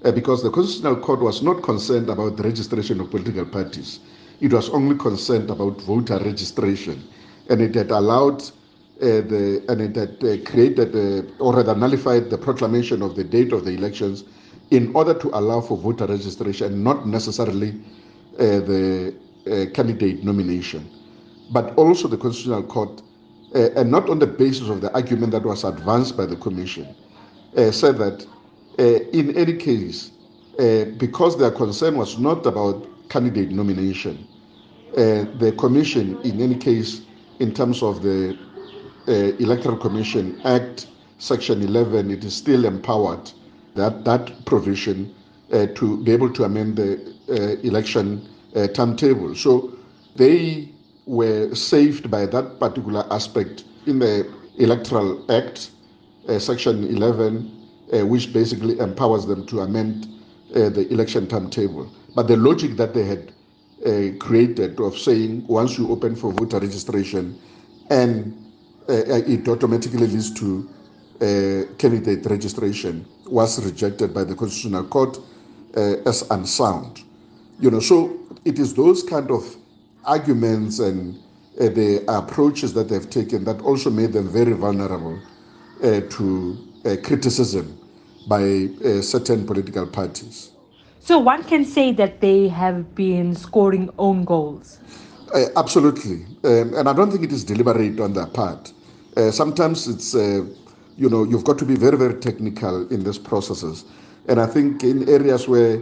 Uh, 0.05 0.11
because 0.11 0.43
the 0.43 0.51
Constitutional 0.51 0.97
Court 0.97 1.21
was 1.21 1.43
not 1.43 1.63
concerned 1.63 2.09
about 2.09 2.39
the 2.39 2.43
registration 2.45 2.99
of 3.01 3.11
political 3.11 3.45
parties, 3.45 4.01
it 4.41 4.53
was 4.53 4.71
only 4.71 4.97
concerned 4.97 5.51
about 5.51 5.81
voter 5.83 6.19
registration 6.19 7.07
and 7.49 7.61
it 7.61 7.75
had 7.75 7.91
allowed 7.91 8.43
uh, 9.03 9.21
the 9.23 9.65
and 9.69 9.81
it 9.81 9.97
had 9.97 10.23
uh, 10.23 10.37
created 10.49 10.95
uh, 10.95 11.43
or 11.43 11.55
rather 11.55 11.75
nullified 11.75 12.31
the 12.31 12.39
proclamation 12.39 13.03
of 13.03 13.17
the 13.17 13.25
date 13.25 13.53
of 13.53 13.65
the 13.65 13.73
elections 13.73 14.25
in 14.71 14.95
order 14.95 15.13
to 15.13 15.29
allow 15.37 15.61
for 15.61 15.77
voter 15.77 16.07
registration, 16.07 16.83
not 16.83 17.07
necessarily 17.07 17.71
uh, 18.39 18.61
the 18.61 19.15
uh, 19.47 19.67
candidate 19.75 20.23
nomination, 20.23 20.89
but 21.51 21.75
also 21.75 22.07
the 22.09 22.17
Constitutional 22.17 22.63
Court, 22.63 23.03
uh, 23.55 23.71
and 23.77 23.91
not 23.91 24.09
on 24.09 24.19
the 24.19 24.27
basis 24.27 24.69
of 24.69 24.81
the 24.81 24.93
argument 24.95 25.33
that 25.33 25.43
was 25.43 25.65
advanced 25.65 26.17
by 26.17 26.25
the 26.25 26.37
Commission, 26.37 26.95
said 27.71 27.99
that 27.99 28.25
in 29.13 29.37
any 29.37 29.55
case, 29.55 30.13
because 30.97 31.37
their 31.39 31.51
concern 31.51 31.99
was 31.99 32.19
not 32.19 32.47
about 32.47 32.87
candidate 33.11 33.51
nomination, 33.51 34.27
the 34.95 35.55
Commission, 35.59 36.19
in 36.23 36.41
any 36.41 36.55
case, 36.55 37.03
in 37.43 37.53
terms 37.53 37.83
of 37.83 38.03
the 38.03 38.39
Electoral 39.41 39.77
Commission 39.77 40.41
Act, 40.45 40.87
Section 41.19 41.61
11, 41.63 42.11
it 42.11 42.25
is 42.25 42.35
still 42.35 42.65
empowered 42.65 43.31
that 43.75 44.05
that 44.05 44.45
provision 44.45 45.13
uh, 45.53 45.67
to 45.75 46.03
be 46.05 46.13
able 46.13 46.33
to 46.33 46.45
amend 46.45 46.77
the 46.77 46.93
uh, 47.29 47.61
election 47.67 48.29
uh, 48.55 48.69
timetable. 48.69 49.35
So 49.35 49.73
they 50.17 50.69
were 51.07 51.55
saved 51.55 52.11
by 52.11 52.27
that 52.27 52.61
particular 52.61 53.07
aspect 53.11 53.65
in 53.87 53.99
the 53.99 54.33
Electoral 54.59 55.25
Act, 55.31 55.71
uh, 56.29 56.39
Section 56.39 56.85
11, 56.85 57.51
uh, 57.93 58.07
which 58.07 58.33
basically 58.33 58.79
empowers 58.79 59.27
them 59.27 59.47
to 59.47 59.61
amend 59.61 60.07
uh, 60.55 60.69
the 60.69 60.87
election 60.93 61.27
timetable. 61.27 61.91
But 62.15 62.29
the 62.29 62.37
logic 62.37 62.77
that 62.77 62.95
they 62.95 63.05
had 63.05 63.33
created 64.19 64.79
of 64.81 64.97
saying 64.97 65.47
once 65.47 65.77
you 65.79 65.91
open 65.91 66.15
for 66.15 66.33
voter 66.33 66.59
registration 66.59 67.39
and 67.91 68.37
it 68.89 69.49
automatically 69.49 70.07
leads 70.07 70.33
to 70.33 70.69
candidate 71.79 72.25
registration 72.27 73.05
was 73.27 73.65
rejected 73.65 74.13
by 74.13 74.25
the 74.25 74.35
Constitutional 74.35 74.85
Court 74.85 75.19
uh, 75.77 75.97
as 76.07 76.23
unsound. 76.31 77.03
You 77.59 77.71
know, 77.71 77.81
so 77.81 78.19
it 78.45 78.59
is 78.59 78.75
those 78.75 79.03
kind 79.03 79.31
of 79.31 79.57
arguments 80.05 80.79
and 80.79 81.17
uh, 81.61 81.69
the 81.69 82.05
approaches 82.09 82.75
that 82.75 82.89
they've 82.89 83.09
taken 83.09 83.45
that 83.45 83.61
also 83.63 83.91
made 83.91 84.13
them 84.13 84.29
very 84.29 84.53
vulnerable 84.53 85.21
uh, 85.83 86.01
to 86.01 86.59
uh, 86.85 86.97
criticism 87.03 87.79
by 88.29 88.69
uh, 88.85 89.01
certain 89.03 89.47
political 89.47 89.87
parties. 89.87 90.52
So 91.05 91.19
one 91.19 91.43
can 91.45 91.65
say 91.65 91.93
that 91.93 92.21
they 92.21 92.49
have 92.49 92.95
been 92.95 93.35
scoring 93.35 93.91
own 93.99 94.25
goals. 94.25 94.79
Uh, 95.35 95.47
absolutely, 95.57 96.25
um, 96.45 96.75
and 96.75 96.89
I 96.89 96.93
don't 96.93 97.11
think 97.11 97.25
it 97.25 97.33
is 97.33 97.45
deliberate 97.45 97.99
on 98.01 98.13
their 98.13 98.27
part. 98.27 98.73
sometimes 99.31 99.89
it's 99.89 100.15
you 100.15 101.09
know 101.13 101.25
you've 101.25 101.45
got 101.45 101.59
to 101.59 101.65
be 101.65 101.77
very 101.77 101.99
very 101.99 102.15
technical 102.15 102.87
in 102.95 103.03
these 103.05 103.19
processes 103.19 103.85
and 104.29 104.41
I 104.41 104.47
think 104.47 104.85
in 104.85 105.09
areas 105.09 105.49
where 105.49 105.79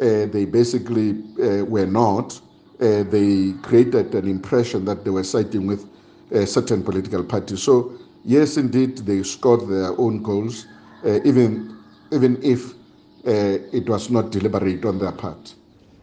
uh, 0.00 0.26
they 0.26 0.44
basically 0.44 1.10
uh, 1.42 1.64
were 1.64 1.86
not, 1.86 2.40
uh, 2.80 3.02
they 3.04 3.52
created 3.62 4.14
an 4.14 4.28
impression 4.28 4.84
that 4.84 5.04
they 5.04 5.10
were 5.10 5.24
siding 5.24 5.66
with 5.66 5.86
uh, 6.34 6.46
certain 6.46 6.82
political 6.82 7.24
parties. 7.24 7.62
So, 7.62 7.92
yes, 8.24 8.56
indeed, 8.56 8.98
they 8.98 9.22
scored 9.22 9.68
their 9.68 9.98
own 9.98 10.22
goals, 10.22 10.66
uh, 11.04 11.18
even, 11.24 11.76
even 12.12 12.40
if 12.42 12.72
uh, 12.72 12.76
it 13.24 13.88
was 13.88 14.10
not 14.10 14.30
deliberate 14.30 14.84
on 14.84 14.98
their 14.98 15.12
part. 15.12 15.54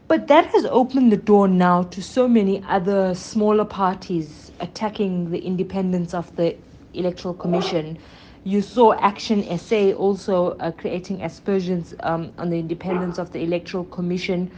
But 0.08 0.28
that 0.28 0.46
has 0.46 0.66
opened 0.66 1.12
the 1.12 1.18
door 1.18 1.48
now 1.48 1.84
to 1.84 2.02
so 2.02 2.28
many 2.28 2.64
other 2.68 3.14
smaller 3.14 3.66
parties 3.66 4.52
attacking 4.60 5.32
the 5.32 5.40
independence 5.40 6.14
of 6.14 6.34
the 6.36 6.56
Electoral 6.94 7.34
Commission 7.34 7.98
you 8.48 8.62
saw 8.62 8.94
Action 8.94 9.44
SA 9.60 9.92
also 9.92 10.52
uh, 10.60 10.72
creating 10.72 11.22
aspersions 11.22 11.94
um, 12.00 12.32
on 12.38 12.50
the 12.50 12.58
independence 12.58 13.18
of 13.18 13.34
the 13.34 13.40
Electoral 13.40 13.84
Commission. 13.84 14.50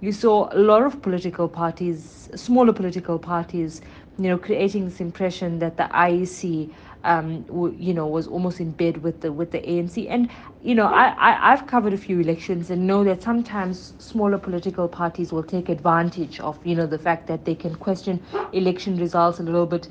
You 0.00 0.12
saw 0.12 0.48
a 0.50 0.56
lot 0.56 0.80
of 0.82 1.02
political 1.02 1.46
parties, 1.46 2.30
smaller 2.34 2.72
political 2.72 3.18
parties, 3.18 3.82
you 4.16 4.30
know, 4.30 4.38
creating 4.38 4.86
this 4.86 4.98
impression 4.98 5.58
that 5.58 5.76
the 5.76 5.82
IEC, 5.92 6.72
um, 7.04 7.42
w- 7.44 7.76
you 7.78 7.94
know, 7.94 8.06
was 8.06 8.26
almost 8.26 8.60
in 8.60 8.72
bed 8.72 9.02
with 9.02 9.20
the 9.22 9.32
with 9.32 9.52
the 9.52 9.60
ANC. 9.60 10.08
And 10.08 10.30
you 10.62 10.74
know, 10.74 10.86
I, 10.86 11.08
I 11.18 11.52
I've 11.52 11.66
covered 11.66 11.92
a 11.94 11.98
few 11.98 12.20
elections 12.20 12.70
and 12.70 12.86
know 12.86 13.04
that 13.04 13.22
sometimes 13.22 13.94
smaller 13.98 14.38
political 14.38 14.88
parties 14.88 15.32
will 15.32 15.44
take 15.44 15.68
advantage 15.68 16.40
of 16.40 16.58
you 16.66 16.74
know 16.76 16.86
the 16.86 16.98
fact 16.98 17.26
that 17.28 17.44
they 17.44 17.54
can 17.54 17.76
question 17.76 18.22
election 18.52 18.96
results 18.98 19.40
a 19.40 19.44
little 19.44 19.66
bit 19.66 19.88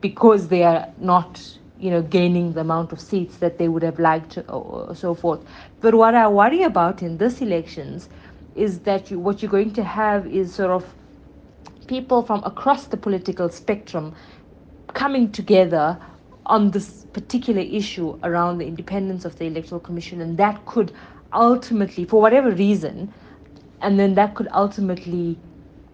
because 0.00 0.48
they 0.48 0.64
are 0.64 0.88
not 0.98 1.58
you 1.78 1.90
know, 1.90 2.02
gaining 2.02 2.52
the 2.54 2.60
amount 2.60 2.92
of 2.92 3.00
seats 3.00 3.38
that 3.38 3.58
they 3.58 3.68
would 3.68 3.82
have 3.82 3.98
liked, 3.98 4.38
or 4.48 4.94
so 4.94 5.14
forth. 5.14 5.44
But 5.80 5.94
what 5.94 6.14
I 6.14 6.28
worry 6.28 6.62
about 6.62 7.02
in 7.02 7.18
this 7.18 7.40
elections 7.40 8.08
is 8.54 8.80
that 8.80 9.10
you, 9.10 9.18
what 9.20 9.42
you're 9.42 9.50
going 9.50 9.72
to 9.74 9.84
have 9.84 10.26
is 10.26 10.54
sort 10.54 10.70
of 10.70 10.94
people 11.86 12.22
from 12.22 12.42
across 12.44 12.86
the 12.86 12.96
political 12.96 13.48
spectrum 13.48 14.14
coming 14.94 15.30
together 15.32 15.98
on 16.48 16.70
this 16.70 17.04
particular 17.12 17.60
issue 17.60 18.18
around 18.22 18.58
the 18.58 18.66
independence 18.66 19.24
of 19.24 19.38
the 19.38 19.44
electoral 19.46 19.80
commission, 19.80 20.20
and 20.20 20.38
that 20.38 20.64
could 20.66 20.92
ultimately, 21.32 22.04
for 22.04 22.20
whatever 22.20 22.50
reason, 22.50 23.12
and 23.80 23.98
then 23.98 24.14
that 24.14 24.34
could 24.34 24.48
ultimately 24.52 25.38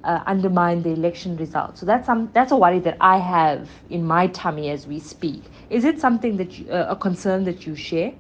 uh, 0.05 0.23
undermine 0.27 0.83
the 0.83 0.91
election 0.91 1.37
results. 1.37 1.81
So 1.81 1.87
that's 1.87 2.07
some 2.07 2.31
that's 2.33 2.53
a 2.53 2.57
worry 2.57 2.79
that 2.81 2.97
I 3.01 3.19
have 3.19 3.69
in 3.91 4.05
my 4.05 4.29
tummy 4.29 4.71
as 4.71 4.87
we 4.87 5.01
speak. 5.01 5.43
Is 5.71 5.85
it 5.85 6.01
something 6.01 6.37
that 6.37 6.59
you, 6.59 6.71
uh, 6.71 6.87
a 6.91 6.97
concern 6.97 7.45
that 7.45 7.67
you 7.67 7.75
share? 7.75 8.13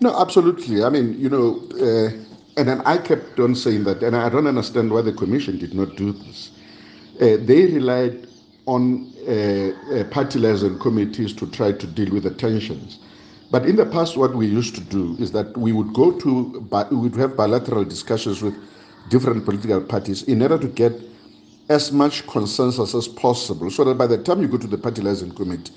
No, 0.00 0.18
absolutely. 0.18 0.82
I 0.82 0.88
mean, 0.88 1.18
you 1.18 1.28
know, 1.28 1.60
uh, 1.74 2.10
and 2.56 2.68
then 2.68 2.80
I 2.86 2.98
kept 2.98 3.38
on 3.38 3.54
saying 3.54 3.84
that, 3.84 4.02
and 4.02 4.16
I 4.16 4.28
don't 4.28 4.46
understand 4.46 4.90
why 4.90 5.02
the 5.02 5.12
commission 5.12 5.58
did 5.58 5.74
not 5.74 5.96
do 5.96 6.12
this. 6.12 6.52
Uh, 7.20 7.36
they 7.44 7.66
relied 7.66 8.26
on 8.66 9.12
uh, 9.26 10.00
uh, 10.00 10.04
party 10.04 10.38
liaison 10.38 10.78
committees 10.78 11.32
to 11.34 11.46
try 11.50 11.72
to 11.72 11.86
deal 11.86 12.12
with 12.12 12.24
the 12.24 12.30
tensions. 12.30 12.98
But 13.50 13.66
in 13.66 13.76
the 13.76 13.86
past, 13.86 14.16
what 14.16 14.34
we 14.34 14.46
used 14.46 14.74
to 14.76 14.80
do 14.80 15.16
is 15.18 15.32
that 15.32 15.56
we 15.56 15.72
would 15.72 15.92
go 15.92 16.12
to, 16.12 16.60
we 16.90 16.96
would 16.96 17.16
have 17.16 17.36
bilateral 17.36 17.84
discussions 17.84 18.42
with 18.42 18.54
different 19.08 19.44
political 19.44 19.80
parties 19.80 20.22
in 20.24 20.40
order 20.42 20.58
to 20.58 20.68
get 20.68 20.92
as 21.68 21.90
much 21.92 22.26
consensus 22.26 22.94
as 22.94 23.08
possible 23.08 23.70
so 23.70 23.84
that 23.84 23.94
by 23.94 24.06
the 24.06 24.18
time 24.18 24.40
you 24.40 24.48
go 24.48 24.58
to 24.58 24.66
the 24.66 24.78
party 24.78 25.02
liaison 25.02 25.32
committee, 25.32 25.72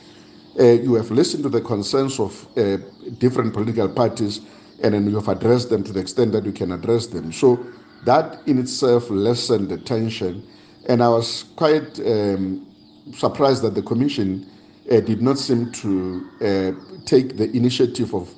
uh, 0.59 0.63
you 0.63 0.93
have 0.93 1.09
listened 1.09 1.43
to 1.43 1.49
the 1.49 1.61
concerns 1.61 2.19
of 2.19 2.47
uh, 2.57 2.77
different 3.17 3.53
political 3.53 3.89
parties 3.89 4.41
and 4.83 4.93
then 4.93 5.09
you 5.09 5.15
have 5.15 5.27
addressed 5.27 5.69
them 5.69 5.83
to 5.83 5.91
the 5.91 5.99
extent 5.99 6.31
that 6.31 6.45
you 6.45 6.51
can 6.51 6.71
address 6.71 7.07
them. 7.07 7.31
So 7.31 7.65
that 8.05 8.39
in 8.47 8.59
itself 8.59 9.09
lessened 9.09 9.69
the 9.69 9.77
tension. 9.77 10.45
And 10.87 11.01
I 11.01 11.09
was 11.09 11.45
quite 11.55 11.99
um, 11.99 12.67
surprised 13.11 13.63
that 13.63 13.75
the 13.75 13.81
Commission 13.81 14.49
uh, 14.91 14.99
did 14.99 15.21
not 15.21 15.37
seem 15.37 15.71
to 15.71 16.27
uh, 16.41 16.71
take 17.05 17.37
the 17.37 17.49
initiative 17.55 18.13
of 18.13 18.33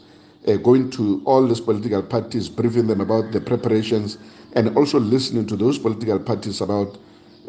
uh, 0.48 0.56
going 0.58 0.90
to 0.92 1.22
all 1.26 1.46
these 1.46 1.62
political 1.62 2.02
parties, 2.04 2.50
briefing 2.50 2.88
them 2.88 3.02
about 3.02 3.32
the 3.32 3.42
preparations, 3.42 4.18
and 4.54 4.76
also 4.78 5.00
listening 5.00 5.46
to 5.46 5.56
those 5.56 5.78
political 5.78 6.20
parties 6.20 6.62
about 6.62 6.98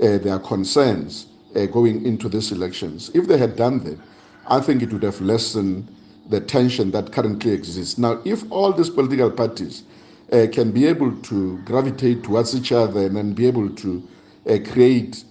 uh, 0.02 0.18
their 0.18 0.38
concerns 0.38 1.26
going 1.73 2.04
into 2.04 2.28
these 2.28 2.52
elections. 2.52 3.11
If 3.14 3.28
they 3.28 3.38
had 3.38 3.56
done 3.56 3.82
that, 3.85 3.99
I 4.46 4.61
think 4.61 4.82
it 4.82 4.92
would 4.92 5.02
have 5.02 5.18
lessened 5.23 5.88
the 6.28 6.40
tension 6.40 6.90
that 6.90 7.12
currently 7.12 7.52
exists. 7.52 7.99
Now, 7.99 8.20
if 8.25 8.50
all 8.50 8.73
these 8.73 8.90
political 8.90 9.30
parties 9.30 9.85
uh, 10.32 10.46
can 10.52 10.73
be 10.73 10.87
able 10.87 11.16
to 11.23 11.58
gravitate 11.58 12.25
towards 12.25 12.54
each 12.54 12.73
other 12.73 13.06
and 13.06 13.16
then 13.16 13.32
be 13.32 13.46
able 13.46 13.70
to 13.70 14.06
uh, 14.49 14.58
create 14.70 15.25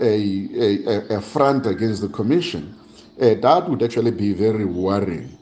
a, 0.00 0.86
a, 0.86 1.16
a, 1.16 1.20
front 1.20 1.66
against 1.66 2.00
the 2.00 2.08
commission, 2.08 2.74
uh, 3.20 3.34
that 3.34 3.68
would 3.68 3.82
actually 3.82 4.10
be 4.10 4.32
very 4.32 4.64
worrying. 4.64 5.38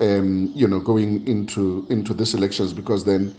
Um, 0.00 0.52
you 0.54 0.68
know, 0.68 0.78
going 0.78 1.26
into 1.26 1.84
into 1.90 2.14
these 2.14 2.32
elections 2.32 2.72
because 2.72 3.04
then, 3.04 3.34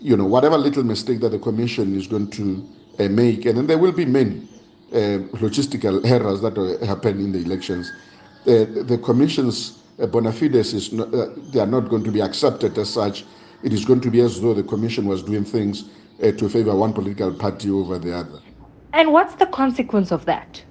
you 0.00 0.16
know, 0.16 0.26
whatever 0.26 0.56
little 0.56 0.84
mistake 0.84 1.18
that 1.20 1.30
the 1.30 1.40
commission 1.40 1.96
is 1.96 2.06
going 2.06 2.30
to 2.30 2.64
uh, 3.00 3.08
make, 3.08 3.46
and 3.46 3.58
then 3.58 3.66
there 3.66 3.78
will 3.78 3.90
be 3.90 4.04
many 4.04 4.48
uh, 4.92 5.18
logistical 5.42 6.04
errors 6.06 6.40
that 6.42 6.56
happen 6.86 7.18
in 7.18 7.32
the 7.32 7.40
elections 7.40 7.90
uh, 8.48 8.64
the 8.84 8.98
Commission's 9.04 9.82
uh, 10.00 10.06
bona 10.06 10.32
fides 10.32 10.72
is 10.72 10.92
not, 10.92 11.12
uh, 11.12 11.26
they 11.52 11.60
are 11.60 11.66
not 11.66 11.88
going 11.90 12.04
to 12.04 12.10
be 12.10 12.20
accepted 12.20 12.78
as 12.78 12.88
such. 12.88 13.24
It 13.62 13.72
is 13.72 13.84
going 13.84 14.00
to 14.02 14.10
be 14.10 14.20
as 14.20 14.40
though 14.40 14.54
the 14.54 14.62
Commission 14.62 15.06
was 15.06 15.22
doing 15.22 15.44
things 15.44 15.90
uh, 16.22 16.32
to 16.32 16.48
favor 16.48 16.74
one 16.74 16.92
political 16.94 17.32
party 17.34 17.70
over 17.70 17.98
the 17.98 18.16
other. 18.16 18.40
And 18.92 19.12
what's 19.12 19.34
the 19.34 19.46
consequence 19.46 20.10
of 20.12 20.24
that 20.24 20.62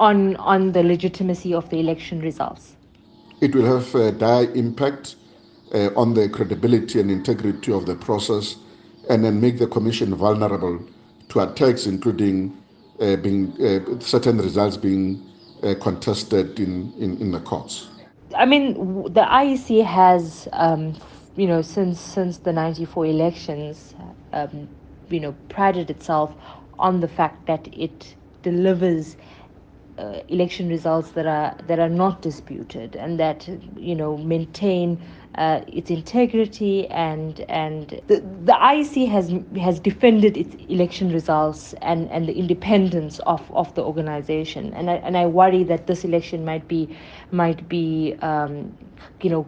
on 0.00 0.36
on 0.36 0.72
the 0.72 0.82
legitimacy 0.82 1.54
of 1.54 1.68
the 1.70 1.80
election 1.80 2.20
results? 2.20 2.76
It 3.40 3.54
will 3.54 3.66
have 3.66 3.94
a 3.94 4.12
dire 4.12 4.50
impact 4.52 5.16
uh, 5.74 5.90
on 5.96 6.14
the 6.14 6.28
credibility 6.28 7.00
and 7.00 7.10
integrity 7.10 7.72
of 7.72 7.86
the 7.86 7.94
process, 7.94 8.56
and 9.08 9.24
then 9.24 9.40
make 9.40 9.58
the 9.58 9.66
Commission 9.66 10.14
vulnerable 10.14 10.80
to 11.28 11.40
attacks, 11.40 11.86
including 11.86 12.56
uh, 13.00 13.16
being 13.16 13.52
certain 14.00 14.38
results 14.38 14.76
being 14.76 15.22
uh, 15.62 15.74
contested 15.80 16.58
in, 16.58 16.92
in, 16.98 17.18
in 17.18 17.30
the 17.32 17.40
courts. 17.40 17.88
I 18.36 18.44
mean, 18.44 18.74
the 19.12 19.22
IEC 19.22 19.84
has, 19.84 20.48
um, 20.52 20.94
you 21.36 21.46
know, 21.46 21.62
since 21.62 22.00
since 22.00 22.38
the 22.38 22.52
'94 22.52 23.06
elections, 23.06 23.94
um, 24.32 24.68
you 25.08 25.20
know, 25.20 25.34
prided 25.48 25.90
itself 25.90 26.34
on 26.78 27.00
the 27.00 27.08
fact 27.08 27.46
that 27.46 27.68
it 27.72 28.14
delivers 28.42 29.16
uh, 29.98 30.20
election 30.28 30.68
results 30.68 31.10
that 31.12 31.26
are 31.26 31.56
that 31.66 31.78
are 31.78 31.88
not 31.88 32.20
disputed 32.22 32.96
and 32.96 33.18
that 33.18 33.48
you 33.76 33.94
know 33.94 34.16
maintain 34.18 35.00
uh, 35.36 35.60
its 35.68 35.90
integrity 35.90 36.86
and 36.88 37.40
and 37.48 38.00
the, 38.06 38.20
the 38.44 38.52
IEC 38.52 39.08
has 39.08 39.32
has 39.60 39.80
defended 39.80 40.36
its 40.36 40.54
election 40.68 41.10
results 41.12 41.74
and, 41.82 42.10
and 42.10 42.28
the 42.28 42.32
independence 42.34 43.18
of, 43.20 43.50
of 43.52 43.74
the 43.74 43.82
organization. 43.82 44.72
And 44.74 44.90
I, 44.90 44.94
and 44.96 45.16
I 45.16 45.26
worry 45.26 45.62
that 45.64 45.86
this 45.86 46.04
election 46.04 46.44
might 46.44 46.66
be 46.68 46.94
might 47.30 47.68
be 47.68 48.14
um, 48.22 48.76
you 49.22 49.30
know 49.30 49.46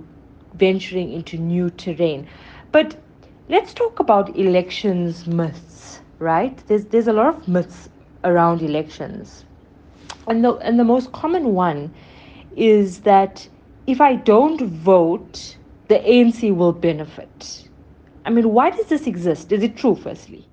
venturing 0.54 1.12
into 1.12 1.37
new 1.37 1.70
terrain. 1.70 2.26
But 2.73 2.97
let's 3.49 3.73
talk 3.75 4.00
about 4.00 4.37
elections 4.37 5.26
myths 5.26 5.98
right 6.18 6.66
there's 6.66 6.84
there's 6.87 7.08
a 7.08 7.12
lot 7.12 7.34
of 7.34 7.48
myths 7.48 7.88
around 8.25 8.62
elections 8.62 9.44
and 10.26 10.44
the 10.44 10.54
and 10.56 10.78
the 10.78 10.84
most 10.84 11.12
common 11.12 11.54
one 11.54 11.92
is 12.56 13.00
that 13.00 13.48
if 13.88 14.02
I 14.02 14.16
don't 14.16 14.60
vote, 14.60 15.56
the 15.88 15.98
ANC 16.00 16.54
will 16.54 16.72
benefit. 16.72 17.68
I 18.26 18.30
mean, 18.30 18.50
why 18.52 18.68
does 18.68 18.87
this 18.87 19.06
exist? 19.06 19.50
Is 19.50 19.62
it 19.62 19.76
true, 19.76 19.94
firstly? 19.94 20.46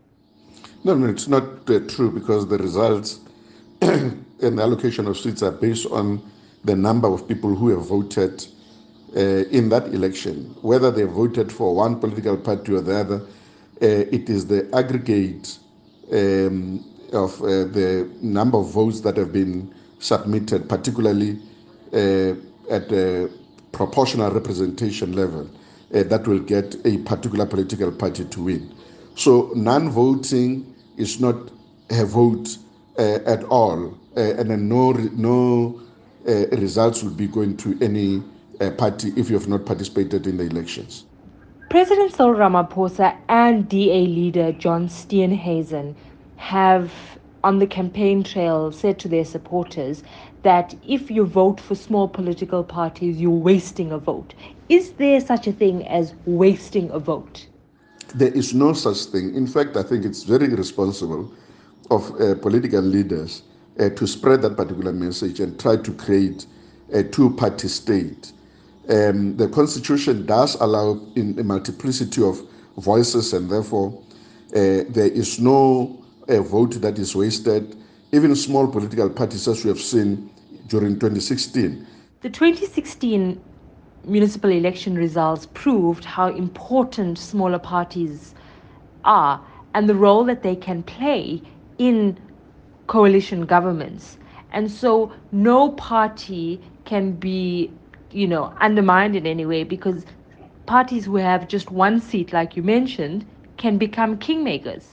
No, 0.85 0.95
no, 0.95 1.07
it's 1.07 1.27
not 1.27 1.69
uh, 1.69 1.79
true 1.87 2.11
because 2.11 2.47
the 2.47 2.57
results 2.57 3.19
and 3.81 4.25
the 4.39 4.61
allocation 4.61 5.07
of 5.07 5.17
seats 5.17 5.43
are 5.43 5.51
based 5.51 5.87
on 5.87 6.21
the 6.63 6.75
number 6.75 7.09
of 7.09 7.27
people 7.27 7.53
who 7.53 7.69
have 7.69 7.85
voted 7.85 8.45
uh, 9.17 9.19
in 9.19 9.67
that 9.69 9.87
election. 9.87 10.55
Whether 10.61 10.91
they 10.91 11.03
voted 11.03 11.51
for 11.51 11.75
one 11.75 11.99
political 11.99 12.37
party 12.37 12.73
or 12.73 12.81
the 12.81 12.95
other, 12.95 13.21
it 13.81 14.29
is 14.29 14.47
the 14.47 14.69
aggregate 14.73 15.59
um, 16.11 16.83
of 17.13 17.41
uh, 17.41 17.65
the 17.65 18.09
number 18.21 18.57
of 18.57 18.69
votes 18.69 19.01
that 19.01 19.17
have 19.17 19.31
been 19.31 19.73
submitted, 19.99 20.67
particularly 20.69 21.39
uh, 21.93 22.33
at 22.69 22.89
the 22.89 23.31
proportional 23.71 24.31
representation 24.31 25.13
level, 25.13 25.49
uh, 25.93 26.03
that 26.03 26.27
will 26.27 26.39
get 26.39 26.75
a 26.85 26.97
particular 26.99 27.45
political 27.45 27.91
party 27.91 28.25
to 28.25 28.43
win. 28.43 28.73
So 29.15 29.51
non-voting 29.55 30.73
is 30.97 31.19
not 31.19 31.35
a 31.89 32.05
vote 32.05 32.57
uh, 32.97 33.19
at 33.25 33.43
all, 33.45 33.97
uh, 34.17 34.19
and 34.19 34.49
then 34.49 34.67
no 34.67 34.91
no 34.91 35.81
uh, 36.27 36.47
results 36.57 37.03
will 37.03 37.11
be 37.11 37.27
going 37.27 37.57
to 37.57 37.77
any 37.81 38.23
party 38.77 39.11
if 39.17 39.29
you 39.29 39.37
have 39.37 39.49
not 39.49 39.65
participated 39.65 40.27
in 40.27 40.37
the 40.37 40.45
elections. 40.45 41.05
President 41.69 42.13
Cyril 42.13 42.35
Ramaphosa 42.35 43.17
and 43.27 43.67
DA 43.67 44.05
leader 44.05 44.51
John 44.51 44.87
Steenhuisen 44.87 45.95
have 46.37 46.91
on 47.43 47.59
the 47.59 47.67
campaign 47.67 48.23
trail 48.23 48.71
said 48.71 48.99
to 48.99 49.07
their 49.07 49.25
supporters 49.25 50.03
that 50.43 50.75
if 50.87 51.09
you 51.09 51.25
vote 51.25 51.59
for 51.59 51.73
small 51.73 52.07
political 52.07 52.63
parties, 52.63 53.17
you're 53.17 53.31
wasting 53.31 53.91
a 53.91 53.97
vote. 53.97 54.35
Is 54.69 54.91
there 54.93 55.19
such 55.19 55.47
a 55.47 55.51
thing 55.51 55.87
as 55.87 56.13
wasting 56.25 56.89
a 56.91 56.99
vote? 56.99 57.47
There 58.13 58.31
is 58.31 58.53
no 58.53 58.73
such 58.73 59.05
thing. 59.05 59.33
In 59.33 59.47
fact, 59.47 59.75
I 59.75 59.83
think 59.83 60.05
it's 60.05 60.23
very 60.23 60.45
irresponsible 60.45 61.31
of 61.89 62.09
uh, 62.21 62.35
political 62.35 62.81
leaders 62.81 63.41
uh, 63.79 63.89
to 63.89 64.05
spread 64.07 64.43
that 64.43 64.55
particular 64.55 64.93
message 64.93 65.39
and 65.39 65.59
try 65.59 65.77
to 65.77 65.93
create 65.93 66.45
a 66.93 67.03
two 67.03 67.31
party 67.31 67.67
state. 67.67 68.33
Um, 68.89 69.35
the 69.37 69.47
Constitution 69.47 70.25
does 70.25 70.55
allow 70.55 71.01
in 71.15 71.37
a 71.39 71.43
multiplicity 71.43 72.21
of 72.21 72.41
voices, 72.77 73.33
and 73.33 73.49
therefore, 73.49 74.01
uh, 74.49 74.85
there 74.89 75.07
is 75.07 75.39
no 75.39 76.03
a 76.27 76.41
vote 76.41 76.81
that 76.81 76.97
is 76.99 77.15
wasted, 77.15 77.75
even 78.11 78.35
small 78.35 78.67
political 78.67 79.09
parties, 79.09 79.47
as 79.47 79.63
we 79.63 79.69
have 79.69 79.81
seen 79.81 80.29
during 80.67 80.93
2016. 80.99 81.85
The 82.21 82.29
2016 82.29 83.41
municipal 84.05 84.51
election 84.51 84.95
results 84.95 85.47
proved 85.53 86.05
how 86.05 86.27
important 86.29 87.17
smaller 87.17 87.59
parties 87.59 88.35
are 89.03 89.43
and 89.73 89.89
the 89.89 89.95
role 89.95 90.23
that 90.23 90.43
they 90.43 90.55
can 90.55 90.83
play 90.83 91.41
in 91.77 92.17
coalition 92.87 93.45
governments. 93.45 94.17
And 94.51 94.71
so 94.71 95.11
no 95.31 95.71
party 95.73 96.61
can 96.85 97.13
be, 97.13 97.71
you 98.15 98.27
know, 98.27 98.53
undermined 98.61 99.15
in 99.15 99.27
any 99.27 99.45
way 99.45 99.63
because 99.63 100.05
parties 100.65 101.05
who 101.05 101.17
have 101.17 101.47
just 101.47 101.69
one 101.69 101.99
seat, 101.99 102.31
like 102.31 102.55
you 102.55 102.63
mentioned, 102.63 103.25
can 103.57 103.77
become 103.77 104.17
kingmakers. 104.17 104.85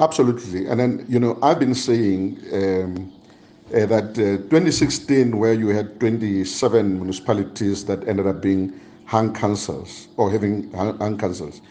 Absolutely. 0.00 0.66
And 0.66 0.78
then, 0.78 1.06
you 1.08 1.18
know, 1.18 1.38
I've 1.42 1.58
been 1.58 1.74
saying 1.74 2.38
um, 2.52 3.12
uh, 3.74 3.86
that 3.86 4.10
uh, 4.10 4.44
2016, 4.50 5.38
where 5.38 5.54
you 5.54 5.68
had 5.68 5.98
27 5.98 6.98
municipalities 6.98 7.86
that 7.86 8.06
ended 8.06 8.26
up 8.26 8.42
being 8.42 8.78
hung 9.06 9.32
councils 9.32 10.08
or 10.18 10.30
having 10.30 10.70
hung 10.72 11.16
councils, 11.16 11.62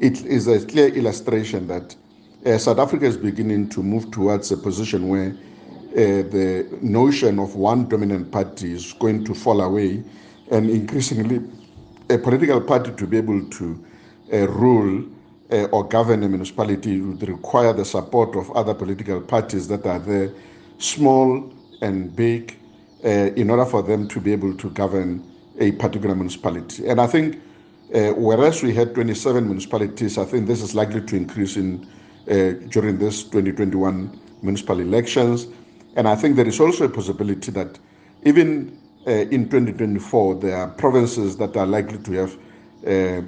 it 0.00 0.24
is 0.26 0.46
a 0.48 0.64
clear 0.66 0.88
illustration 0.88 1.66
that 1.68 1.96
uh, 2.44 2.58
South 2.58 2.78
Africa 2.78 3.06
is 3.06 3.16
beginning 3.16 3.70
to 3.70 3.82
move 3.82 4.10
towards 4.10 4.52
a 4.52 4.56
position 4.56 5.08
where 5.08 5.34
uh, 5.92 6.22
the 6.30 6.68
notion 6.82 7.38
of 7.38 7.56
one 7.56 7.88
dominant 7.88 8.30
party 8.30 8.72
is 8.72 8.92
going 8.94 9.24
to 9.24 9.34
fall 9.34 9.60
away 9.60 10.02
and 10.50 10.70
increasingly 10.70 11.40
a 12.08 12.18
political 12.18 12.60
party 12.60 12.92
to 12.92 13.06
be 13.06 13.16
able 13.16 13.48
to 13.50 13.84
uh, 14.32 14.46
rule 14.48 15.04
uh, 15.52 15.64
or 15.72 15.86
govern 15.86 16.22
a 16.22 16.28
municipality 16.28 17.00
would 17.00 17.26
require 17.28 17.72
the 17.72 17.84
support 17.84 18.36
of 18.36 18.50
other 18.52 18.74
political 18.74 19.20
parties 19.20 19.68
that 19.68 19.84
are 19.86 19.98
there, 19.98 20.32
small 20.78 21.52
and 21.82 22.14
big, 22.14 22.56
uh, 23.04 23.08
in 23.08 23.50
order 23.50 23.64
for 23.64 23.82
them 23.82 24.06
to 24.08 24.20
be 24.20 24.32
able 24.32 24.54
to 24.54 24.70
govern 24.70 25.24
a 25.58 25.72
particular 25.72 26.14
municipality. 26.14 26.86
And 26.86 27.00
I 27.00 27.06
think, 27.06 27.40
uh, 27.94 28.12
whereas 28.12 28.62
we 28.62 28.72
had 28.74 28.94
27 28.94 29.44
municipalities, 29.44 30.18
I 30.18 30.24
think 30.24 30.46
this 30.46 30.62
is 30.62 30.74
likely 30.74 31.00
to 31.02 31.16
increase 31.16 31.56
in 31.56 31.86
uh, 32.28 32.52
during 32.68 32.98
this 32.98 33.24
2021 33.24 34.18
municipal 34.42 34.80
elections. 34.80 35.46
And 35.96 36.08
I 36.08 36.14
think 36.14 36.36
there 36.36 36.46
is 36.46 36.60
also 36.60 36.84
a 36.84 36.88
possibility 36.88 37.50
that 37.52 37.78
even 38.24 38.78
uh, 39.06 39.10
in 39.10 39.48
2024, 39.48 40.36
there 40.36 40.56
are 40.56 40.68
provinces 40.68 41.36
that 41.38 41.56
are 41.56 41.66
likely 41.66 41.98
to 41.98 42.12
have 42.12 42.38
uh, 42.86 43.22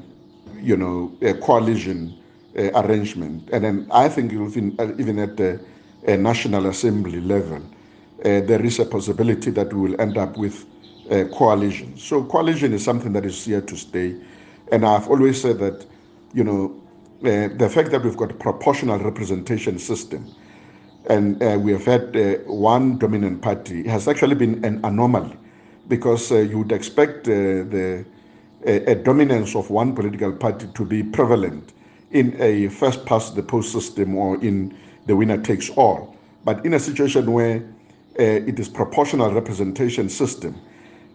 you 0.61 0.77
know, 0.77 1.13
a 1.23 1.35
coalition 1.35 2.17
uh, 2.57 2.71
arrangement. 2.83 3.49
And 3.53 3.65
then 3.65 3.87
I 3.91 4.09
think 4.09 4.33
even, 4.33 4.77
uh, 4.79 4.93
even 4.99 5.19
at 5.19 5.37
the 5.37 5.61
uh, 6.07 6.17
National 6.17 6.67
Assembly 6.67 7.21
level, 7.21 7.63
uh, 8.25 8.41
there 8.41 8.65
is 8.65 8.79
a 8.79 8.85
possibility 8.85 9.51
that 9.51 9.73
we 9.73 9.89
will 9.91 10.01
end 10.01 10.17
up 10.17 10.37
with 10.37 10.67
coalition. 11.33 11.99
So 11.99 12.25
coalition 12.25 12.73
is 12.73 12.83
something 12.83 13.13
that 13.13 13.27
is 13.27 13.45
here 13.45 13.61
to 13.61 13.77
stay. 13.77 14.17
And 14.71 14.87
I've 14.87 15.09
always 15.09 15.43
said 15.43 15.59
that, 15.59 15.85
you 16.33 16.43
know, 16.43 16.81
the 17.21 17.69
fact 17.71 17.91
that 17.91 18.03
we've 18.03 18.17
got 18.17 18.31
a 18.31 18.35
proportional 18.35 18.99
representation 18.99 19.79
system 19.79 20.35
and 21.07 21.43
uh, 21.43 21.59
we 21.59 21.73
have 21.73 21.85
had 21.85 22.15
one 22.47 22.97
dominant 22.99 23.43
party 23.43 23.81
it 23.81 23.87
has 23.87 24.07
actually 24.07 24.35
been 24.35 24.65
an 24.65 24.81
anomaly 24.85 25.37
because 25.89 26.31
you 26.31 26.59
would 26.59 26.73
expect 26.73 27.25
the 27.25 28.05
a, 28.65 28.95
dominance 28.95 29.55
of 29.55 29.71
one 29.71 29.95
political 29.95 30.33
party 30.33 30.67
to 30.75 30.85
be 30.85 31.03
prevalent 31.03 31.73
in 32.13 32.37
a 32.41 32.69
first 32.69 33.05
past 33.07 33.35
the 33.35 33.43
post 33.43 33.73
system 33.73 34.17
or 34.17 34.43
in 34.43 34.77
the 35.07 35.17
winner 35.17 35.41
takes 35.43 35.71
all. 35.71 36.17
But 36.45 36.65
in 36.65 36.75
a 36.75 36.81
situation 36.81 37.33
where 37.33 37.57
uh, 38.19 38.23
it 38.23 38.59
is 38.61 38.69
proportional 38.69 39.33
representation 39.33 40.09
system, 40.09 40.61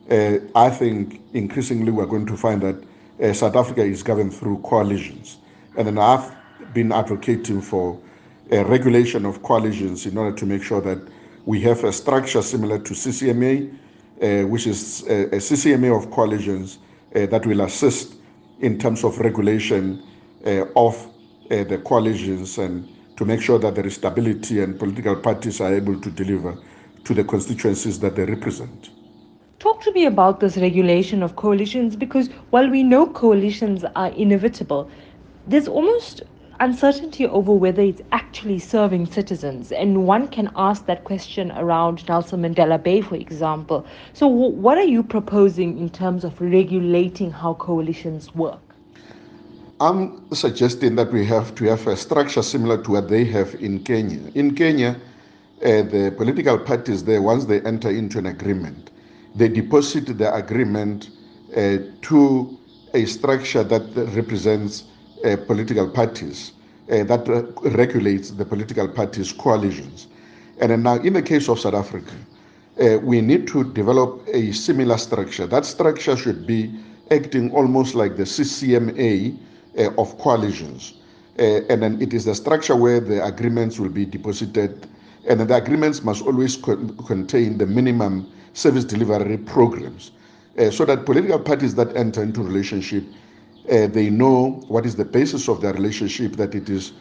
uh, 0.10 0.40
I 0.56 0.70
think 0.70 1.22
increasingly 1.34 1.92
we're 1.92 2.06
going 2.06 2.26
to 2.26 2.38
find 2.38 2.62
that 2.62 2.84
uh, 3.22 3.34
South 3.34 3.56
Africa 3.56 3.84
is 3.84 4.04
governed 4.04 4.34
through 4.34 4.60
coalitions. 4.60 5.38
And 5.78 5.88
then 5.88 5.98
I've 5.98 6.32
been 6.74 6.92
advocating 6.92 7.62
for 7.62 8.00
a 8.52 8.64
regulation 8.64 9.26
of 9.26 9.44
coalitions 9.44 10.06
in 10.06 10.18
order 10.18 10.36
to 10.36 10.46
make 10.46 10.64
sure 10.64 10.82
that 10.82 11.00
we 11.46 11.60
have 11.62 11.84
a 11.84 11.92
structure 11.94 12.42
similar 12.42 12.80
to 12.80 12.94
CCMA, 12.94 13.74
uh, 14.22 14.48
which 14.48 14.68
is 14.68 15.04
a, 15.08 15.26
a 15.28 15.38
CCMA 15.38 15.98
of 15.98 16.12
coalitions 16.12 16.80
uh, 17.16 17.26
that 17.28 17.46
will 17.46 17.62
assist 17.62 18.16
in 18.60 18.80
terms 18.80 19.04
of 19.04 19.18
regulation 19.20 20.04
uh, 20.46 20.66
of 20.76 20.96
uh, 21.52 21.64
the 21.64 21.78
coalitions 21.86 22.58
and 22.58 22.88
to 23.16 23.26
make 23.26 23.42
sure 23.42 23.60
that 23.60 23.76
there 23.76 23.86
is 23.86 23.96
stability 23.96 24.62
and 24.62 24.78
political 24.80 25.16
parties 25.16 25.60
are 25.60 25.74
able 25.74 26.00
to 26.00 26.12
deliver 26.12 26.58
to 27.04 27.14
the 27.14 27.24
constituencies 27.24 28.00
that 28.00 28.16
they 28.16 28.26
represent. 28.26 28.90
Talk 29.60 29.82
to 29.82 29.92
me 29.92 30.06
about 30.06 30.40
this 30.40 30.58
regulation 30.58 31.24
of 31.24 31.36
coalitions 31.36 31.96
because 31.96 32.30
while 32.52 32.70
we 32.70 32.84
know 32.84 33.08
coalitions 33.08 33.84
are 33.96 34.10
inevitable, 34.10 34.90
there's 35.48 35.68
almost 35.68 36.22
uncertainty 36.60 37.28
over 37.28 37.52
whether 37.52 37.82
it's 37.82 38.02
actually 38.12 38.60
serving 38.60 39.06
citizens. 39.06 39.72
And 39.72 40.06
one 40.06 40.28
can 40.28 40.52
ask 40.56 40.86
that 40.86 41.04
question 41.04 41.52
around 41.54 42.08
Nelson 42.08 42.42
Mandela 42.42 42.82
Bay, 42.82 43.02
for 43.02 43.16
example. 43.16 43.86
So, 44.14 44.28
w- 44.28 44.56
what 44.56 44.78
are 44.78 44.86
you 44.86 45.04
proposing 45.04 45.78
in 45.78 45.90
terms 45.90 46.24
of 46.24 46.40
regulating 46.40 47.32
how 47.32 47.56
coalitions 47.56 48.34
work? 48.36 48.60
I'm 49.80 50.34
suggesting 50.34 50.96
that 50.96 51.12
we 51.12 51.24
have 51.26 51.54
to 51.56 51.66
have 51.66 51.86
a 51.86 51.96
structure 51.96 52.42
similar 52.42 52.82
to 52.84 52.92
what 52.92 53.10
they 53.10 53.26
have 53.26 53.54
in 53.56 53.84
Kenya. 53.84 54.32
In 54.34 54.56
Kenya, 54.56 55.00
uh, 55.64 55.84
the 55.84 56.14
political 56.18 56.58
parties 56.58 57.04
there, 57.04 57.22
once 57.22 57.46
they 57.46 57.62
enter 57.62 57.90
into 57.90 58.18
an 58.18 58.26
agreement, 58.26 58.90
they 59.36 59.48
deposit 59.48 60.18
the 60.18 60.34
agreement 60.34 61.12
uh, 61.56 61.78
to 62.02 62.58
a 62.96 63.06
structure 63.06 63.64
that 63.64 63.84
represents 64.16 64.86
political 65.48 65.90
parties, 65.90 66.54
uh, 66.92 67.04
that 67.04 67.28
regulates 67.76 68.32
the 68.32 68.46
political 68.46 68.88
parties' 68.88 69.32
coalitions. 69.32 70.08
And 70.60 70.84
now, 70.84 70.96
in 70.96 71.14
the 71.14 71.22
case 71.22 71.50
of 71.50 71.60
South 71.60 71.74
Africa, 71.74 72.14
uh, 72.82 72.98
we 73.02 73.22
need 73.22 73.48
to 73.48 73.64
develop 73.74 74.22
a 74.32 74.52
similar 74.52 74.98
structure. 74.98 75.48
That 75.48 75.66
structure 75.66 76.16
should 76.16 76.46
be 76.48 76.72
acting 77.12 77.52
almost 77.52 77.96
like 77.96 78.18
the 78.18 78.24
CCMA 78.24 79.38
uh, 79.78 79.92
of 79.98 80.18
coalitions. 80.18 80.94
Uh, 81.40 81.62
and 81.70 81.84
then 81.84 82.02
it 82.02 82.14
is 82.14 82.26
the 82.26 82.34
structure 82.34 82.76
where 82.76 83.00
the 83.00 83.24
agreements 83.24 83.80
will 83.80 83.90
be 83.90 84.06
deposited, 84.06 84.88
and 85.28 85.40
the 85.42 85.56
agreements 85.56 86.04
must 86.04 86.24
always 86.24 86.56
co- 86.56 86.78
contain 87.06 87.58
the 87.58 87.66
minimum 87.66 88.32
service 88.54 88.84
delivery 88.84 89.38
programs, 89.38 90.12
uh, 90.58 90.72
so 90.72 90.84
that 90.86 91.06
political 91.06 91.40
parties 91.40 91.76
that 91.76 91.96
enter 91.96 92.24
into 92.24 92.42
relationship, 92.42 93.04
uh, 93.72 93.88
they 93.88 94.10
know 94.10 94.64
what 94.68 94.86
is 94.86 94.96
the 94.96 95.06
basis 95.06 95.48
of 95.48 95.62
their 95.62 95.74
relationship, 95.74 96.34
that 96.34 96.56
it 96.56 96.70
is 96.70 96.94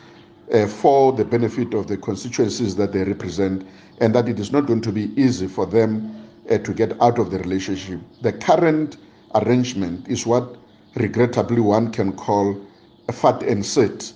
uh, 0.53 0.67
for 0.67 1.13
the 1.13 1.25
benefit 1.25 1.75
of 1.75 1.87
the 1.87 1.97
constituencies 1.97 2.77
that 2.77 2.93
they 2.93 3.05
represent, 3.05 3.67
and 4.01 4.15
that 4.15 4.29
it 4.29 4.39
is 4.39 4.53
not 4.53 4.67
going 4.67 4.81
to 4.81 4.93
be 4.93 5.13
easy 5.21 5.47
for 5.47 5.67
them 5.67 6.15
uh, 6.51 6.59
to 6.59 6.73
get 6.73 7.01
out 7.01 7.19
of 7.19 7.31
the 7.31 7.39
relationship. 7.39 8.01
The 8.23 8.33
current 8.33 8.97
arrangement 9.35 10.09
is 10.09 10.27
what 10.27 10.57
regrettably 10.97 11.61
one 11.61 11.93
can 11.93 12.13
call 12.13 12.61
a 13.09 13.13
vat 13.13 13.43
en 13.43 13.63
sit, 13.63 14.13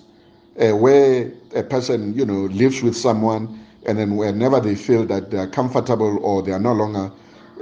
uh, 0.60 0.76
where 0.76 1.32
a 1.54 1.62
person, 1.62 2.14
you 2.14 2.24
know, 2.24 2.46
lives 2.52 2.82
with 2.82 2.96
someone 2.96 3.60
and 3.86 3.98
then 3.98 4.16
whenever 4.16 4.60
they 4.60 4.74
feel 4.74 5.06
that 5.06 5.30
they 5.30 5.38
are 5.38 5.46
comfortable 5.46 6.18
or 6.24 6.42
they 6.42 6.52
are 6.52 6.60
no 6.60 6.72
longer 6.72 7.10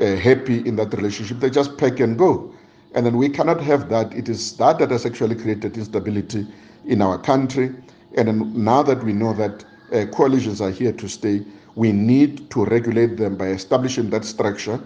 uh, 0.00 0.16
happy 0.16 0.66
in 0.66 0.76
that 0.76 0.92
relationship, 0.94 1.38
they 1.40 1.50
just 1.50 1.76
pack 1.78 2.00
and 2.00 2.18
go. 2.18 2.52
And 2.94 3.04
then 3.04 3.16
we 3.16 3.28
cannot 3.28 3.60
have 3.60 3.88
that. 3.90 4.14
It 4.14 4.28
is 4.28 4.56
that 4.56 4.78
that 4.78 4.90
has 4.90 5.04
actually 5.04 5.36
created 5.36 5.76
instability 5.76 6.46
in 6.86 7.02
our 7.02 7.18
country. 7.18 7.74
And 8.16 8.54
now 8.54 8.82
that 8.82 9.02
we 9.04 9.12
know 9.12 9.34
that 9.34 9.64
uh, 9.92 10.06
coalitions 10.06 10.60
are 10.60 10.70
here 10.70 10.92
to 10.92 11.08
stay, 11.08 11.44
we 11.74 11.92
need 11.92 12.50
to 12.50 12.64
regulate 12.64 13.16
them 13.16 13.36
by 13.36 13.48
establishing 13.48 14.10
that 14.10 14.24
structure 14.24 14.80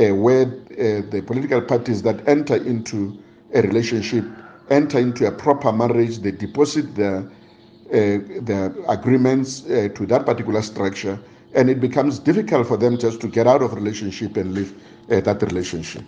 uh, 0.00 0.14
where 0.14 0.42
uh, 0.42 1.02
the 1.10 1.22
political 1.26 1.60
parties 1.60 2.02
that 2.02 2.26
enter 2.28 2.56
into 2.56 3.18
a 3.54 3.62
relationship 3.62 4.24
enter 4.70 4.98
into 4.98 5.26
a 5.26 5.32
proper 5.32 5.72
marriage, 5.72 6.18
they 6.18 6.30
deposit 6.30 6.94
their, 6.94 7.18
uh, 7.18 8.18
their 8.40 8.74
agreements 8.88 9.64
uh, 9.66 9.88
to 9.94 10.06
that 10.06 10.26
particular 10.26 10.62
structure, 10.62 11.18
and 11.54 11.70
it 11.70 11.80
becomes 11.80 12.18
difficult 12.18 12.66
for 12.66 12.76
them 12.76 12.98
just 12.98 13.20
to 13.20 13.28
get 13.28 13.46
out 13.46 13.62
of 13.62 13.74
relationship 13.74 14.36
and 14.36 14.54
leave 14.54 14.74
uh, 15.10 15.20
that 15.20 15.40
relationship. 15.42 16.04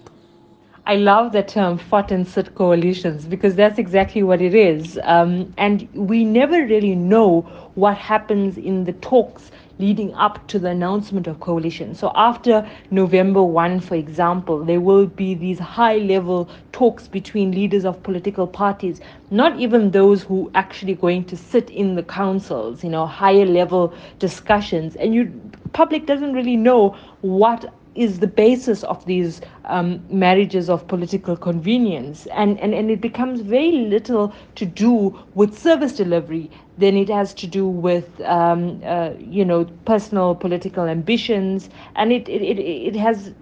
I 0.88 0.96
love 0.96 1.33
the 1.33 1.42
term 1.42 1.77
vat 1.77 2.12
en 2.12 2.24
sit 2.24 2.55
coalitions 2.55 3.27
because 3.27 3.55
that's 3.55 3.79
exactly 3.79 4.22
what 4.22 4.40
it 4.40 4.55
is. 4.55 4.98
Um, 5.03 5.53
and 5.59 5.87
we 5.92 6.24
never 6.24 6.64
really 6.64 6.94
know 6.94 7.42
what 7.74 7.98
happens 7.98 8.57
in 8.57 8.85
the 8.85 8.94
talks 8.94 9.51
leading 9.79 10.14
up 10.14 10.48
to 10.48 10.59
the 10.59 10.68
announcement 10.70 11.27
of 11.27 11.40
coalition. 11.40 11.94
So 11.94 12.11
after 12.14 12.66
November 12.90 13.42
1, 13.42 13.81
for 13.81 13.96
example, 13.96 14.64
there 14.64 14.81
will 14.81 15.05
be 15.07 15.35
these 15.35 15.59
high 15.59 15.98
level 15.98 16.48
talks 16.72 17.07
between 17.07 17.53
leaders 17.53 17.85
of 17.85 18.03
political 18.03 18.46
parties, 18.46 19.03
not 19.31 19.61
even 19.61 19.90
those 19.90 20.22
who 20.22 20.51
actually 20.55 20.94
going 20.94 21.24
to 21.24 21.37
sit 21.37 21.68
in 21.68 21.96
the 21.96 22.03
councils, 22.03 22.83
you 22.83 22.88
know, 22.88 23.05
higher 23.05 23.44
level 23.44 23.92
discussions. 24.18 24.96
And 24.96 25.14
you 25.14 25.38
public 25.74 26.07
doesn't 26.07 26.33
really 26.33 26.57
know 26.57 26.96
what 27.20 27.74
is 27.98 28.20
the 28.20 28.26
basis 28.26 28.84
of 28.84 29.04
these 29.06 29.40
um, 29.64 30.00
marriages 30.08 30.70
of 30.70 30.87
political 30.87 31.37
convenience. 31.37 32.26
And, 32.26 32.58
and, 32.61 32.72
and 32.72 32.90
it 32.90 33.00
becomes 33.00 33.40
very 33.40 33.72
little 33.72 34.32
to 34.54 34.64
do 34.64 35.18
with 35.34 35.58
service 35.58 35.92
delivery 35.92 36.50
than 36.78 36.96
it 36.96 37.08
has 37.08 37.34
to 37.34 37.46
do 37.46 37.66
with, 37.66 38.20
um, 38.20 38.80
uh, 38.84 39.11
you 39.18 39.44
know, 39.44 39.64
personal 39.84 40.34
political 40.34 40.84
ambitions. 40.84 41.70
And 41.96 42.12
it, 42.12 42.28
it, 42.28 42.40
it, 42.40 42.58
it 42.61 42.96
has 42.96 43.32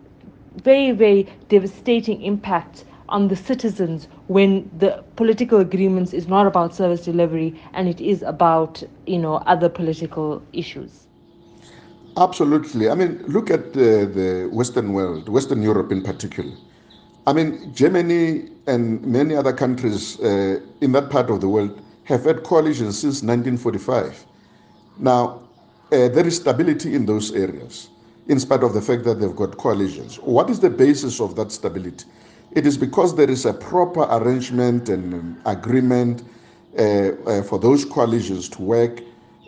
very, 0.63 0.93
very 0.93 1.29
devastating 1.49 2.23
impact 2.23 2.85
on 3.09 3.29
the 3.29 3.37
citizens 3.37 4.09
when 4.27 4.69
the 4.79 5.05
political 5.17 5.61
agreements 5.61 6.13
is 6.13 6.27
not 6.27 6.47
about 6.47 6.75
service 6.75 7.05
delivery 7.05 7.61
and 7.75 7.89
it 7.89 8.01
is 8.01 8.23
about, 8.23 8.83
you 9.07 9.19
know, 9.19 9.35
other 9.47 9.69
political 9.69 10.43
issues. 10.53 11.06
Absolutely. 12.17 12.89
I 12.89 12.95
mean, 12.95 13.23
look 13.27 13.51
at 13.51 13.75
the, 13.75 14.11
the 14.13 14.49
Western 14.51 14.95
world, 14.95 15.29
Western 15.29 15.63
Europe 15.63 15.93
in 15.93 16.03
particular. 16.03 16.53
I 17.27 17.33
mean, 17.35 17.75
Germany 17.75 18.49
and 18.67 19.05
many 19.05 19.35
other 19.35 19.53
countries 19.53 20.19
uh, 20.21 20.61
in 20.81 20.93
that 20.93 21.11
part 21.11 21.29
of 21.29 21.41
the 21.43 21.49
world 21.49 21.83
have 22.05 22.25
had 22.25 22.43
coalitions 22.43 22.99
since 22.99 23.23
1945. 23.23 24.25
Now, 24.99 25.43
uh, 25.93 26.09
there 26.09 26.27
is 26.27 26.37
stability 26.37 26.95
in 26.95 27.05
those 27.05 27.33
areas, 27.33 27.91
in 28.29 28.41
spite 28.41 28.63
of 28.63 28.73
the 28.73 28.81
fact 28.81 29.05
that 29.05 29.21
they've 29.21 29.37
got 29.37 29.59
coalitions. 29.59 30.17
What 30.21 30.49
is 30.49 30.61
the 30.61 30.71
basis 30.71 31.21
of 31.21 31.37
that 31.37 31.53
stability? 31.53 32.07
It 32.53 32.67
is 32.67 32.79
because 32.79 33.15
there 33.15 33.29
is 33.29 33.45
a 33.45 33.53
proper 33.53 34.03
arrangement 34.05 34.89
and 34.89 35.37
agreement 35.45 36.23
uh, 36.79 36.83
uh 37.27 37.43
for 37.43 37.59
those 37.59 37.85
coalitions 37.85 38.49
to 38.51 38.63
work. 38.63 39.03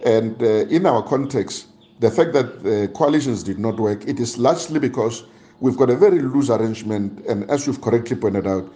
And 0.04 0.42
uh, 0.42 0.66
in 0.68 0.84
our 0.84 1.02
context, 1.02 1.68
the 2.00 2.10
fact 2.10 2.32
that 2.32 2.62
the 2.62 2.88
coalitions 2.94 3.42
did 3.42 3.58
not 3.58 3.78
work, 3.78 4.06
it 4.06 4.20
is 4.20 4.38
largely 4.38 4.78
because 4.78 5.24
we've 5.60 5.76
got 5.76 5.90
a 5.90 5.96
very 5.96 6.20
loose 6.20 6.50
arrangement, 6.50 7.24
and 7.26 7.48
as 7.50 7.66
you've 7.66 7.80
correctly 7.80 8.16
pointed 8.16 8.46
out, 8.46 8.72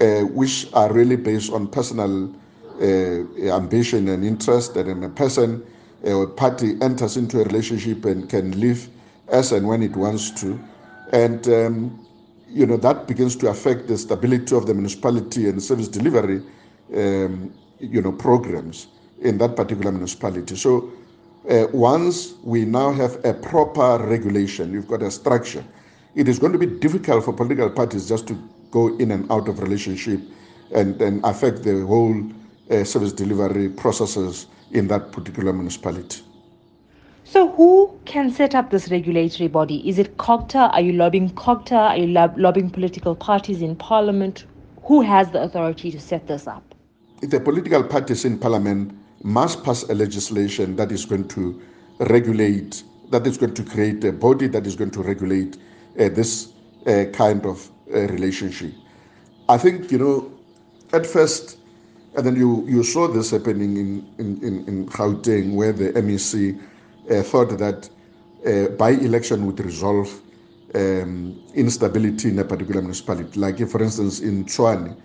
uh, 0.00 0.20
which 0.22 0.68
are 0.74 0.92
really 0.92 1.16
based 1.16 1.52
on 1.52 1.66
personal 1.68 2.34
uh, 2.80 3.54
ambition 3.56 4.08
and 4.08 4.24
interest, 4.24 4.76
and 4.76 5.04
a 5.04 5.08
person 5.08 5.64
or 6.04 6.26
party 6.26 6.76
enters 6.82 7.16
into 7.16 7.40
a 7.40 7.44
relationship 7.44 8.04
and 8.04 8.28
can 8.28 8.58
live 8.60 8.88
as 9.28 9.52
and 9.52 9.66
when 9.66 9.82
it 9.82 9.96
wants 9.96 10.30
to, 10.30 10.58
and 11.12 11.48
um, 11.48 12.06
you 12.48 12.66
know 12.66 12.76
that 12.76 13.06
begins 13.06 13.34
to 13.36 13.48
affect 13.48 13.88
the 13.88 13.96
stability 13.96 14.54
of 14.54 14.66
the 14.66 14.74
municipality 14.74 15.48
and 15.48 15.62
service 15.62 15.88
delivery, 15.88 16.42
um, 16.94 17.52
you 17.80 18.00
know, 18.02 18.12
programs 18.12 18.88
in 19.20 19.38
that 19.38 19.56
particular 19.56 19.90
municipality. 19.90 20.56
So 20.56 20.92
uh, 21.48 21.66
once 21.72 22.34
we 22.42 22.64
now 22.64 22.92
have 22.92 23.24
a 23.24 23.32
proper 23.32 23.98
regulation, 24.04 24.72
you've 24.72 24.88
got 24.88 25.02
a 25.02 25.10
structure, 25.10 25.64
it 26.14 26.28
is 26.28 26.38
going 26.38 26.52
to 26.52 26.58
be 26.58 26.66
difficult 26.66 27.24
for 27.24 27.32
political 27.32 27.70
parties 27.70 28.08
just 28.08 28.26
to 28.28 28.34
go 28.70 28.96
in 28.98 29.10
and 29.10 29.30
out 29.30 29.48
of 29.48 29.60
relationship 29.60 30.20
and, 30.74 31.00
and 31.00 31.24
affect 31.24 31.62
the 31.62 31.86
whole 31.86 32.14
uh, 32.70 32.82
service 32.84 33.12
delivery 33.12 33.68
processes 33.68 34.46
in 34.72 34.88
that 34.88 35.12
particular 35.12 35.52
municipality. 35.52 36.22
So, 37.24 37.50
who 37.52 37.98
can 38.04 38.30
set 38.30 38.54
up 38.54 38.70
this 38.70 38.90
regulatory 38.90 39.48
body? 39.48 39.88
Is 39.88 39.98
it 39.98 40.16
COGTA? 40.16 40.72
Are 40.72 40.80
you 40.80 40.92
lobbying 40.92 41.30
COGTA? 41.30 41.76
Are 41.76 41.96
you 41.96 42.06
lob- 42.06 42.38
lobbying 42.38 42.70
political 42.70 43.16
parties 43.16 43.62
in 43.62 43.74
parliament? 43.76 44.46
Who 44.84 45.00
has 45.02 45.30
the 45.30 45.42
authority 45.42 45.90
to 45.90 46.00
set 46.00 46.28
this 46.28 46.46
up? 46.46 46.74
If 47.22 47.30
the 47.30 47.40
political 47.40 47.82
parties 47.82 48.24
in 48.24 48.38
parliament 48.38 48.96
must 49.26 49.64
pass 49.64 49.82
a 49.82 49.94
legislation 49.94 50.76
that 50.76 50.92
is 50.92 51.04
going 51.04 51.26
to 51.26 51.60
regulate, 51.98 52.84
that 53.10 53.26
is 53.26 53.36
going 53.36 53.54
to 53.54 53.64
create 53.64 54.04
a 54.04 54.12
body 54.12 54.46
that 54.46 54.66
is 54.68 54.76
going 54.76 54.92
to 54.92 55.02
regulate 55.02 55.56
uh, 55.98 56.08
this 56.10 56.52
uh, 56.86 57.06
kind 57.12 57.44
of 57.44 57.68
uh, 57.92 58.06
relationship. 58.06 58.72
I 59.48 59.58
think, 59.58 59.90
you 59.90 59.98
know, 59.98 60.32
at 60.92 61.04
first, 61.04 61.58
and 62.16 62.24
then 62.24 62.36
you, 62.36 62.64
you 62.68 62.84
saw 62.84 63.08
this 63.08 63.32
happening 63.32 63.76
in, 63.76 64.14
in, 64.18 64.42
in, 64.44 64.68
in 64.68 64.86
Gauteng, 64.86 65.54
where 65.54 65.72
the 65.72 65.92
MEC 65.94 66.62
uh, 67.10 67.22
thought 67.24 67.58
that 67.58 67.90
uh, 68.46 68.68
by 68.76 68.90
election 68.90 69.44
would 69.46 69.58
resolve 69.58 70.20
um, 70.76 71.42
instability 71.54 72.28
in 72.28 72.38
a 72.38 72.44
particular 72.44 72.80
municipality. 72.80 73.40
Like, 73.40 73.58
for 73.68 73.82
instance, 73.82 74.20
in 74.20 74.44
Tshwane, 74.44 74.96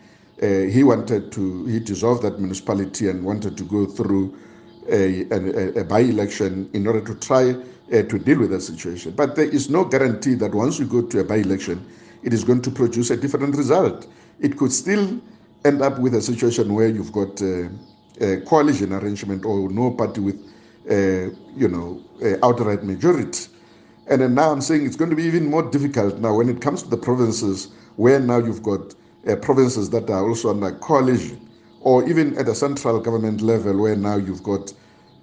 uh, 0.41 0.45
he 0.45 0.83
wanted 0.83 1.31
to, 1.31 1.65
he 1.65 1.79
dissolved 1.79 2.23
that 2.23 2.39
municipality 2.39 3.09
and 3.09 3.23
wanted 3.23 3.57
to 3.57 3.63
go 3.63 3.85
through 3.85 4.37
a, 4.89 5.23
a, 5.31 5.81
a 5.81 5.83
by 5.83 5.99
election 5.99 6.69
in 6.73 6.87
order 6.87 7.01
to 7.01 7.15
try 7.15 7.51
uh, 7.51 8.01
to 8.03 8.19
deal 8.19 8.39
with 8.39 8.49
that 8.49 8.61
situation. 8.61 9.11
But 9.11 9.35
there 9.35 9.45
is 9.45 9.69
no 9.69 9.85
guarantee 9.85 10.33
that 10.35 10.53
once 10.53 10.79
you 10.79 10.85
go 10.85 11.03
to 11.03 11.19
a 11.19 11.23
by 11.23 11.37
election, 11.37 11.85
it 12.23 12.33
is 12.33 12.43
going 12.43 12.61
to 12.63 12.71
produce 12.71 13.11
a 13.11 13.17
different 13.17 13.55
result. 13.55 14.07
It 14.39 14.57
could 14.57 14.71
still 14.71 15.21
end 15.63 15.81
up 15.81 15.99
with 15.99 16.15
a 16.15 16.21
situation 16.21 16.73
where 16.73 16.87
you've 16.87 17.11
got 17.11 17.41
uh, 17.41 17.69
a 18.19 18.41
coalition 18.41 18.93
arrangement 18.93 19.45
or 19.45 19.69
no 19.69 19.91
party 19.91 20.21
with, 20.21 20.39
uh, 20.89 21.35
you 21.55 21.67
know, 21.67 22.01
outright 22.43 22.83
majority. 22.83 23.47
And 24.07 24.35
now 24.35 24.51
I'm 24.51 24.61
saying 24.61 24.85
it's 24.85 24.95
going 24.95 25.09
to 25.11 25.15
be 25.15 25.23
even 25.23 25.45
more 25.45 25.63
difficult 25.69 26.17
now 26.17 26.35
when 26.35 26.49
it 26.49 26.61
comes 26.61 26.81
to 26.83 26.89
the 26.89 26.97
provinces 26.97 27.69
where 27.95 28.19
now 28.19 28.37
you've 28.39 28.63
got 28.63 28.95
uh, 29.27 29.35
provinces 29.37 29.89
that 29.91 30.09
are 30.09 30.27
also 30.27 30.49
under 30.49 30.71
coalition 30.79 31.49
or 31.81 32.07
even 32.09 32.37
at 32.37 32.47
a 32.47 32.55
central 32.55 32.99
government 32.99 33.41
level 33.41 33.81
where 33.81 33.95
now 33.95 34.15
you've 34.15 34.43
got 34.43 34.73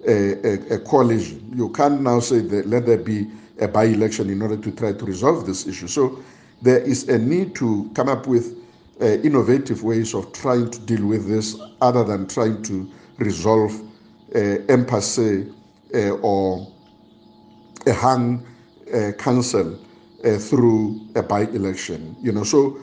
a, 0.07 0.33
a, 0.47 0.75
a 0.75 0.79
coalition. 0.79 1.51
You 1.55 1.69
can't 1.69 2.01
now 2.01 2.19
say 2.19 2.39
that 2.39 2.67
let 2.67 2.85
there 2.85 2.97
be 2.97 3.27
a 3.59 3.67
by 3.67 3.85
election 3.85 4.29
in 4.29 4.41
order 4.41 4.57
to 4.57 4.71
try 4.71 4.93
to 4.93 5.05
resolve 5.05 5.45
this 5.45 5.67
issue. 5.67 5.87
So 5.87 6.19
there 6.61 6.79
is 6.79 7.07
a 7.09 7.17
need 7.17 7.55
to 7.55 7.89
come 7.93 8.09
up 8.09 8.27
with 8.27 8.57
uh, 9.01 9.05
innovative 9.05 9.83
ways 9.83 10.13
of 10.13 10.31
trying 10.33 10.69
to 10.71 10.79
deal 10.81 11.05
with 11.05 11.27
this 11.27 11.57
other 11.81 12.03
than 12.03 12.27
trying 12.27 12.61
to 12.63 12.89
resolve 13.17 13.73
uh, 14.35 14.39
impasse 14.69 15.19
uh, 15.19 16.09
or 16.21 16.67
a 17.87 17.93
hung 17.93 18.45
uh, 18.93 19.11
council 19.13 19.79
uh, 20.25 20.37
through 20.37 20.99
a 21.15 21.23
by 21.23 21.41
election. 21.41 22.15
You 22.21 22.31
know, 22.33 22.43
so 22.43 22.79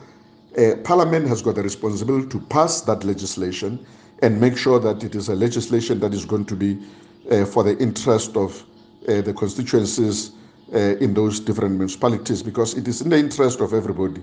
uh, 0.55 0.75
Parliament 0.83 1.27
has 1.27 1.41
got 1.41 1.55
the 1.55 1.63
responsibility 1.63 2.27
to 2.29 2.39
pass 2.39 2.81
that 2.81 3.03
legislation 3.03 3.85
and 4.21 4.39
make 4.39 4.57
sure 4.57 4.79
that 4.79 5.03
it 5.03 5.15
is 5.15 5.29
a 5.29 5.35
legislation 5.35 5.99
that 5.99 6.13
is 6.13 6.25
going 6.25 6.45
to 6.45 6.55
be 6.55 6.79
uh, 7.29 7.45
for 7.45 7.63
the 7.63 7.77
interest 7.77 8.35
of 8.35 8.63
uh, 9.07 9.21
the 9.21 9.33
constituencies 9.33 10.31
uh, 10.73 10.95
in 10.99 11.13
those 11.13 11.39
different 11.39 11.75
municipalities 11.75 12.41
because 12.41 12.73
it 12.75 12.87
is 12.87 13.01
in 13.01 13.09
the 13.09 13.17
interest 13.17 13.61
of 13.61 13.73
everybody 13.73 14.21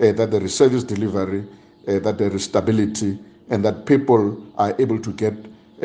uh, 0.00 0.12
that 0.12 0.30
there 0.30 0.42
is 0.42 0.54
service 0.54 0.84
delivery, 0.84 1.46
uh, 1.86 1.98
that 1.98 2.18
there 2.18 2.34
is 2.34 2.44
stability, 2.44 3.18
and 3.50 3.64
that 3.64 3.86
people 3.86 4.42
are 4.56 4.74
able 4.78 4.98
to 4.98 5.12
get 5.12 5.34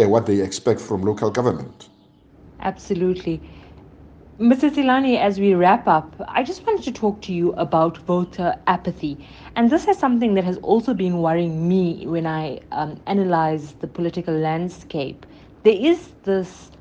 what 0.08 0.26
they 0.26 0.40
expect 0.40 0.80
from 0.80 1.02
local 1.02 1.30
government. 1.30 1.90
Absolutely. 2.62 3.42
Mr. 4.40 4.72
Tselane, 4.74 5.20
as 5.20 5.38
we 5.38 5.54
wrap 5.54 5.86
up, 5.86 6.16
I 6.30 6.44
just 6.44 6.66
wanted 6.66 6.86
to 6.86 6.94
talk 6.94 7.20
to 7.24 7.34
you 7.34 7.52
about 7.58 7.98
voter 7.98 8.56
apathy. 8.68 9.18
And 9.58 9.70
this 9.70 9.86
is 9.86 9.98
something 9.98 10.34
that 10.36 10.46
has 10.46 10.56
also 10.60 10.94
been 10.94 11.18
worrying 11.18 11.68
me 11.68 12.08
when 12.08 12.26
I 12.26 12.62
um, 12.72 13.02
analyze 13.06 13.74
the 13.82 13.88
political 13.88 14.34
landscape. 14.34 15.26
There 15.64 15.76
is 15.76 16.14
this 16.24 16.72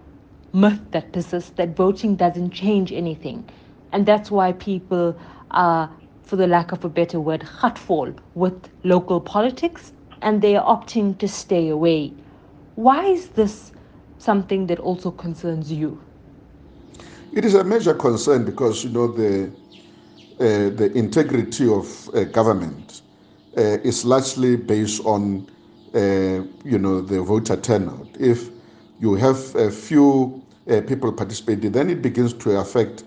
myth 0.53 0.79
that 0.92 1.12
persists 1.12 1.51
that 1.57 1.75
voting 1.75 2.14
doesn't 2.14 2.53
change 2.53 2.92
anything. 2.92 3.44
And 3.90 4.07
that's 4.07 4.31
why 4.31 4.53
people 4.53 5.18
are, 5.51 5.90
for 6.23 6.37
the 6.37 6.47
lack 6.47 6.71
of 6.71 6.85
a 6.85 6.88
better 6.88 7.18
word, 7.18 7.40
gatvol 7.40 8.16
with 8.37 8.68
local 8.85 9.21
politics 9.21 9.92
and 10.23 10.40
they 10.40 10.55
are 10.55 10.64
opting 10.64 11.18
to 11.18 11.27
stay 11.27 11.71
away. 11.71 12.12
Why 12.77 13.07
is 13.07 13.31
this 13.31 13.73
something 14.18 14.68
that 14.68 14.79
also 14.79 15.11
concerns 15.11 15.73
you? 15.73 16.01
It 17.38 17.44
is 17.44 17.55
a 17.55 17.62
major 17.62 17.94
concern 17.94 18.44
because 18.44 18.83
you 18.83 18.90
know 18.90 19.07
the 19.07 19.53
uh, 20.40 20.70
the 20.70 20.90
integrity 20.96 21.68
of 21.68 21.87
uh, 22.12 22.24
government 22.24 23.03
uh, 23.57 23.79
is 23.90 24.05
largely 24.05 24.57
based 24.57 25.05
on 25.05 25.48
uh, 25.94 25.98
you 26.64 26.79
know 26.81 27.01
the 27.01 27.22
voter 27.22 27.55
turnout. 27.57 28.09
If 28.18 28.51
you 28.98 29.14
have 29.14 29.55
a 29.55 29.70
few 29.70 30.42
uh, 30.68 30.81
people 30.81 31.12
participating, 31.12 31.70
then 31.70 31.90
it 31.90 32.03
begins 32.03 32.33
to 32.35 32.59
affect 32.59 33.05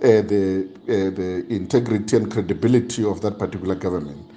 uh, 0.00 0.22
the 0.30 0.68
the 0.86 1.44
integrity 1.48 2.16
and 2.18 2.30
credibility 2.30 3.04
of 3.04 3.20
that 3.22 3.36
particular 3.36 3.74
government. 3.74 4.30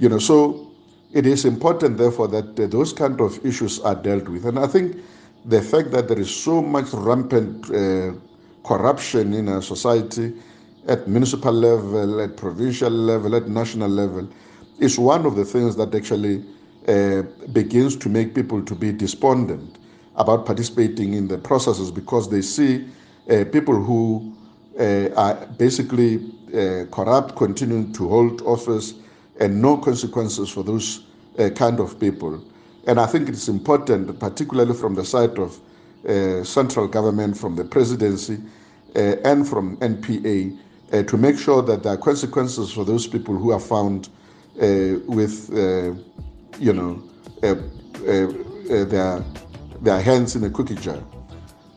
You 0.00 0.08
know, 0.08 0.18
so 0.18 0.72
it 1.12 1.24
is 1.24 1.44
important, 1.44 1.98
therefore, 1.98 2.26
that 2.28 2.56
those 2.56 2.92
kind 2.92 3.20
of 3.20 3.38
issues 3.46 3.78
are 3.78 3.94
dealt 3.94 4.28
with. 4.28 4.44
And 4.44 4.58
I 4.58 4.66
think 4.66 4.96
the 5.44 5.62
fact 5.62 5.92
that 5.92 6.08
there 6.08 6.18
is 6.18 6.34
so 6.34 6.60
much 6.60 6.92
rampant 6.92 7.70
corruption 8.68 9.32
in 9.32 9.48
our 9.48 9.62
society 9.62 10.34
at 10.88 11.08
municipal 11.08 11.52
level, 11.52 12.20
at 12.20 12.36
provincial 12.36 12.90
level, 12.90 13.34
at 13.34 13.48
national 13.48 13.88
level, 13.88 14.28
is 14.78 14.98
one 14.98 15.24
of 15.24 15.36
the 15.36 15.44
things 15.44 15.74
that 15.76 15.94
actually 15.94 16.44
uh, 16.86 17.22
begins 17.52 17.96
to 17.96 18.08
make 18.10 18.34
people 18.34 18.62
to 18.62 18.74
be 18.74 18.92
despondent 18.92 19.78
about 20.16 20.44
participating 20.44 21.14
in 21.14 21.28
the 21.28 21.38
processes 21.38 21.90
because 21.90 22.28
they 22.28 22.42
see 22.42 22.86
uh, 23.30 23.44
people 23.52 23.74
who 23.74 24.34
uh, 24.78 25.08
are 25.16 25.46
basically 25.56 26.16
uh, 26.48 26.84
corrupt 26.90 27.36
continuing 27.36 27.90
to 27.92 28.06
hold 28.08 28.42
office 28.42 28.94
and 29.40 29.62
no 29.62 29.76
consequences 29.78 30.50
for 30.50 30.62
those 30.62 31.04
uh, 31.38 31.48
kind 31.50 31.80
of 31.80 31.98
people. 31.98 32.42
And 32.86 33.00
I 33.00 33.06
think 33.06 33.28
it's 33.28 33.48
important, 33.48 34.18
particularly 34.18 34.74
from 34.74 34.94
the 34.94 35.04
side 35.04 35.38
of 35.38 35.58
uh, 36.08 36.44
central 36.44 36.86
government, 36.86 37.36
from 37.36 37.56
the 37.56 37.64
presidency, 37.64 38.38
Uh, 38.98 39.14
and 39.24 39.46
from 39.48 39.76
NPA, 39.76 40.58
uh, 40.92 41.04
to 41.04 41.16
make 41.16 41.38
sure 41.38 41.62
that 41.62 41.84
there 41.84 41.92
are 41.92 41.96
consequences 41.96 42.72
for 42.72 42.84
those 42.84 43.06
people 43.06 43.36
who 43.36 43.52
are 43.52 43.60
found 43.60 44.08
uh, 44.60 44.98
with, 45.06 45.48
uh, 45.52 45.94
you 46.58 46.72
know, 46.72 47.00
uh, 47.44 47.54
their 48.02 49.24
their 49.82 50.00
hands 50.00 50.34
in 50.34 50.42
a 50.42 50.50
cookie 50.50 50.74
jar. 50.74 50.98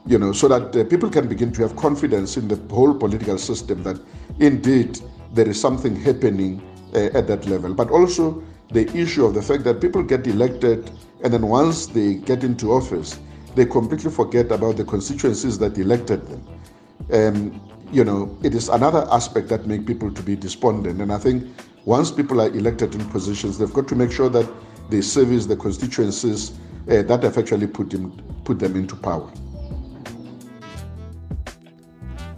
You 0.07 0.17
know, 0.17 0.31
so 0.31 0.47
that 0.47 0.89
people 0.89 1.11
can 1.11 1.27
begin 1.27 1.51
to 1.53 1.61
have 1.61 1.75
confidence 1.75 2.37
in 2.37 2.47
the 2.47 2.55
whole 2.73 2.95
political 2.95 3.37
system 3.37 3.83
that 3.83 3.99
indeed 4.39 4.99
there 5.31 5.47
is 5.47 5.61
something 5.61 5.95
happening 5.95 6.59
at 6.95 7.27
that 7.27 7.45
level. 7.45 7.75
But 7.75 7.91
also 7.91 8.43
the 8.71 8.89
issue 8.97 9.25
of 9.27 9.35
the 9.35 9.43
fact 9.43 9.63
that 9.65 9.79
people 9.79 10.01
get 10.01 10.25
elected 10.25 10.89
and 11.23 11.31
then 11.31 11.47
once 11.47 11.85
they 11.85 12.15
get 12.15 12.43
into 12.43 12.73
office, 12.73 13.19
they 13.53 13.67
completely 13.67 14.09
forget 14.09 14.51
about 14.51 14.77
the 14.77 14.85
constituencies 14.85 15.59
that 15.59 15.77
elected 15.77 16.25
them. 16.25 16.43
Um, 17.11 17.61
you 17.91 18.03
know, 18.03 18.37
it 18.43 18.55
is 18.55 18.69
another 18.69 19.07
aspect 19.11 19.49
that 19.49 19.67
make 19.67 19.85
people 19.85 20.11
to 20.11 20.23
be 20.23 20.35
despondent. 20.35 21.01
And 21.01 21.11
I 21.11 21.17
think 21.17 21.45
once 21.85 22.11
people 22.11 22.41
are 22.41 22.47
elected 22.47 22.95
in 22.95 23.03
positions, 23.09 23.57
they've 23.57 23.73
got 23.73 23.87
to 23.89 23.95
make 23.95 24.11
sure 24.11 24.29
that 24.29 24.49
they 24.89 25.01
service 25.01 25.45
the 25.45 25.57
constituencies 25.57 26.51
uh, 26.89 27.01
that 27.03 27.23
have 27.23 27.37
actually 27.37 27.67
put 27.67 27.89
them, 27.89 28.11
put 28.43 28.59
them 28.59 28.75
into 28.75 28.95
power. 28.95 29.31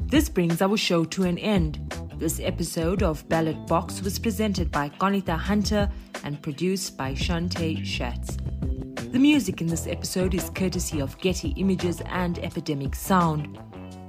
This 0.05 0.29
brings 0.29 0.61
our 0.61 0.77
show 0.77 1.05
to 1.05 1.23
an 1.23 1.37
end. 1.39 1.79
This 2.17 2.39
episode 2.39 3.01
of 3.01 3.27
Ballot 3.29 3.67
Box 3.67 4.01
was 4.01 4.19
presented 4.19 4.71
by 4.71 4.89
Qaanitah 4.89 5.39
Hunter 5.39 5.89
and 6.23 6.41
produced 6.41 6.95
by 6.95 7.13
Shante 7.13 7.83
Schatz. 7.83 8.37
The 9.11 9.19
music 9.19 9.61
in 9.61 9.67
this 9.67 9.87
episode 9.87 10.33
is 10.33 10.49
courtesy 10.51 10.99
of 10.99 11.17
Getty 11.17 11.49
Images 11.57 12.01
and 12.05 12.39
Epidemic 12.39 12.95
Sound. 12.95 13.59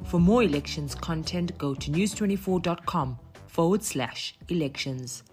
For 0.04 0.20
more 0.20 0.42
elections 0.42 0.94
content, 0.94 1.56
go 1.58 1.74
to 1.74 1.90
news24.com 1.90 3.18
forward 3.48 3.82
slash 3.82 4.34
elections. 4.48 5.24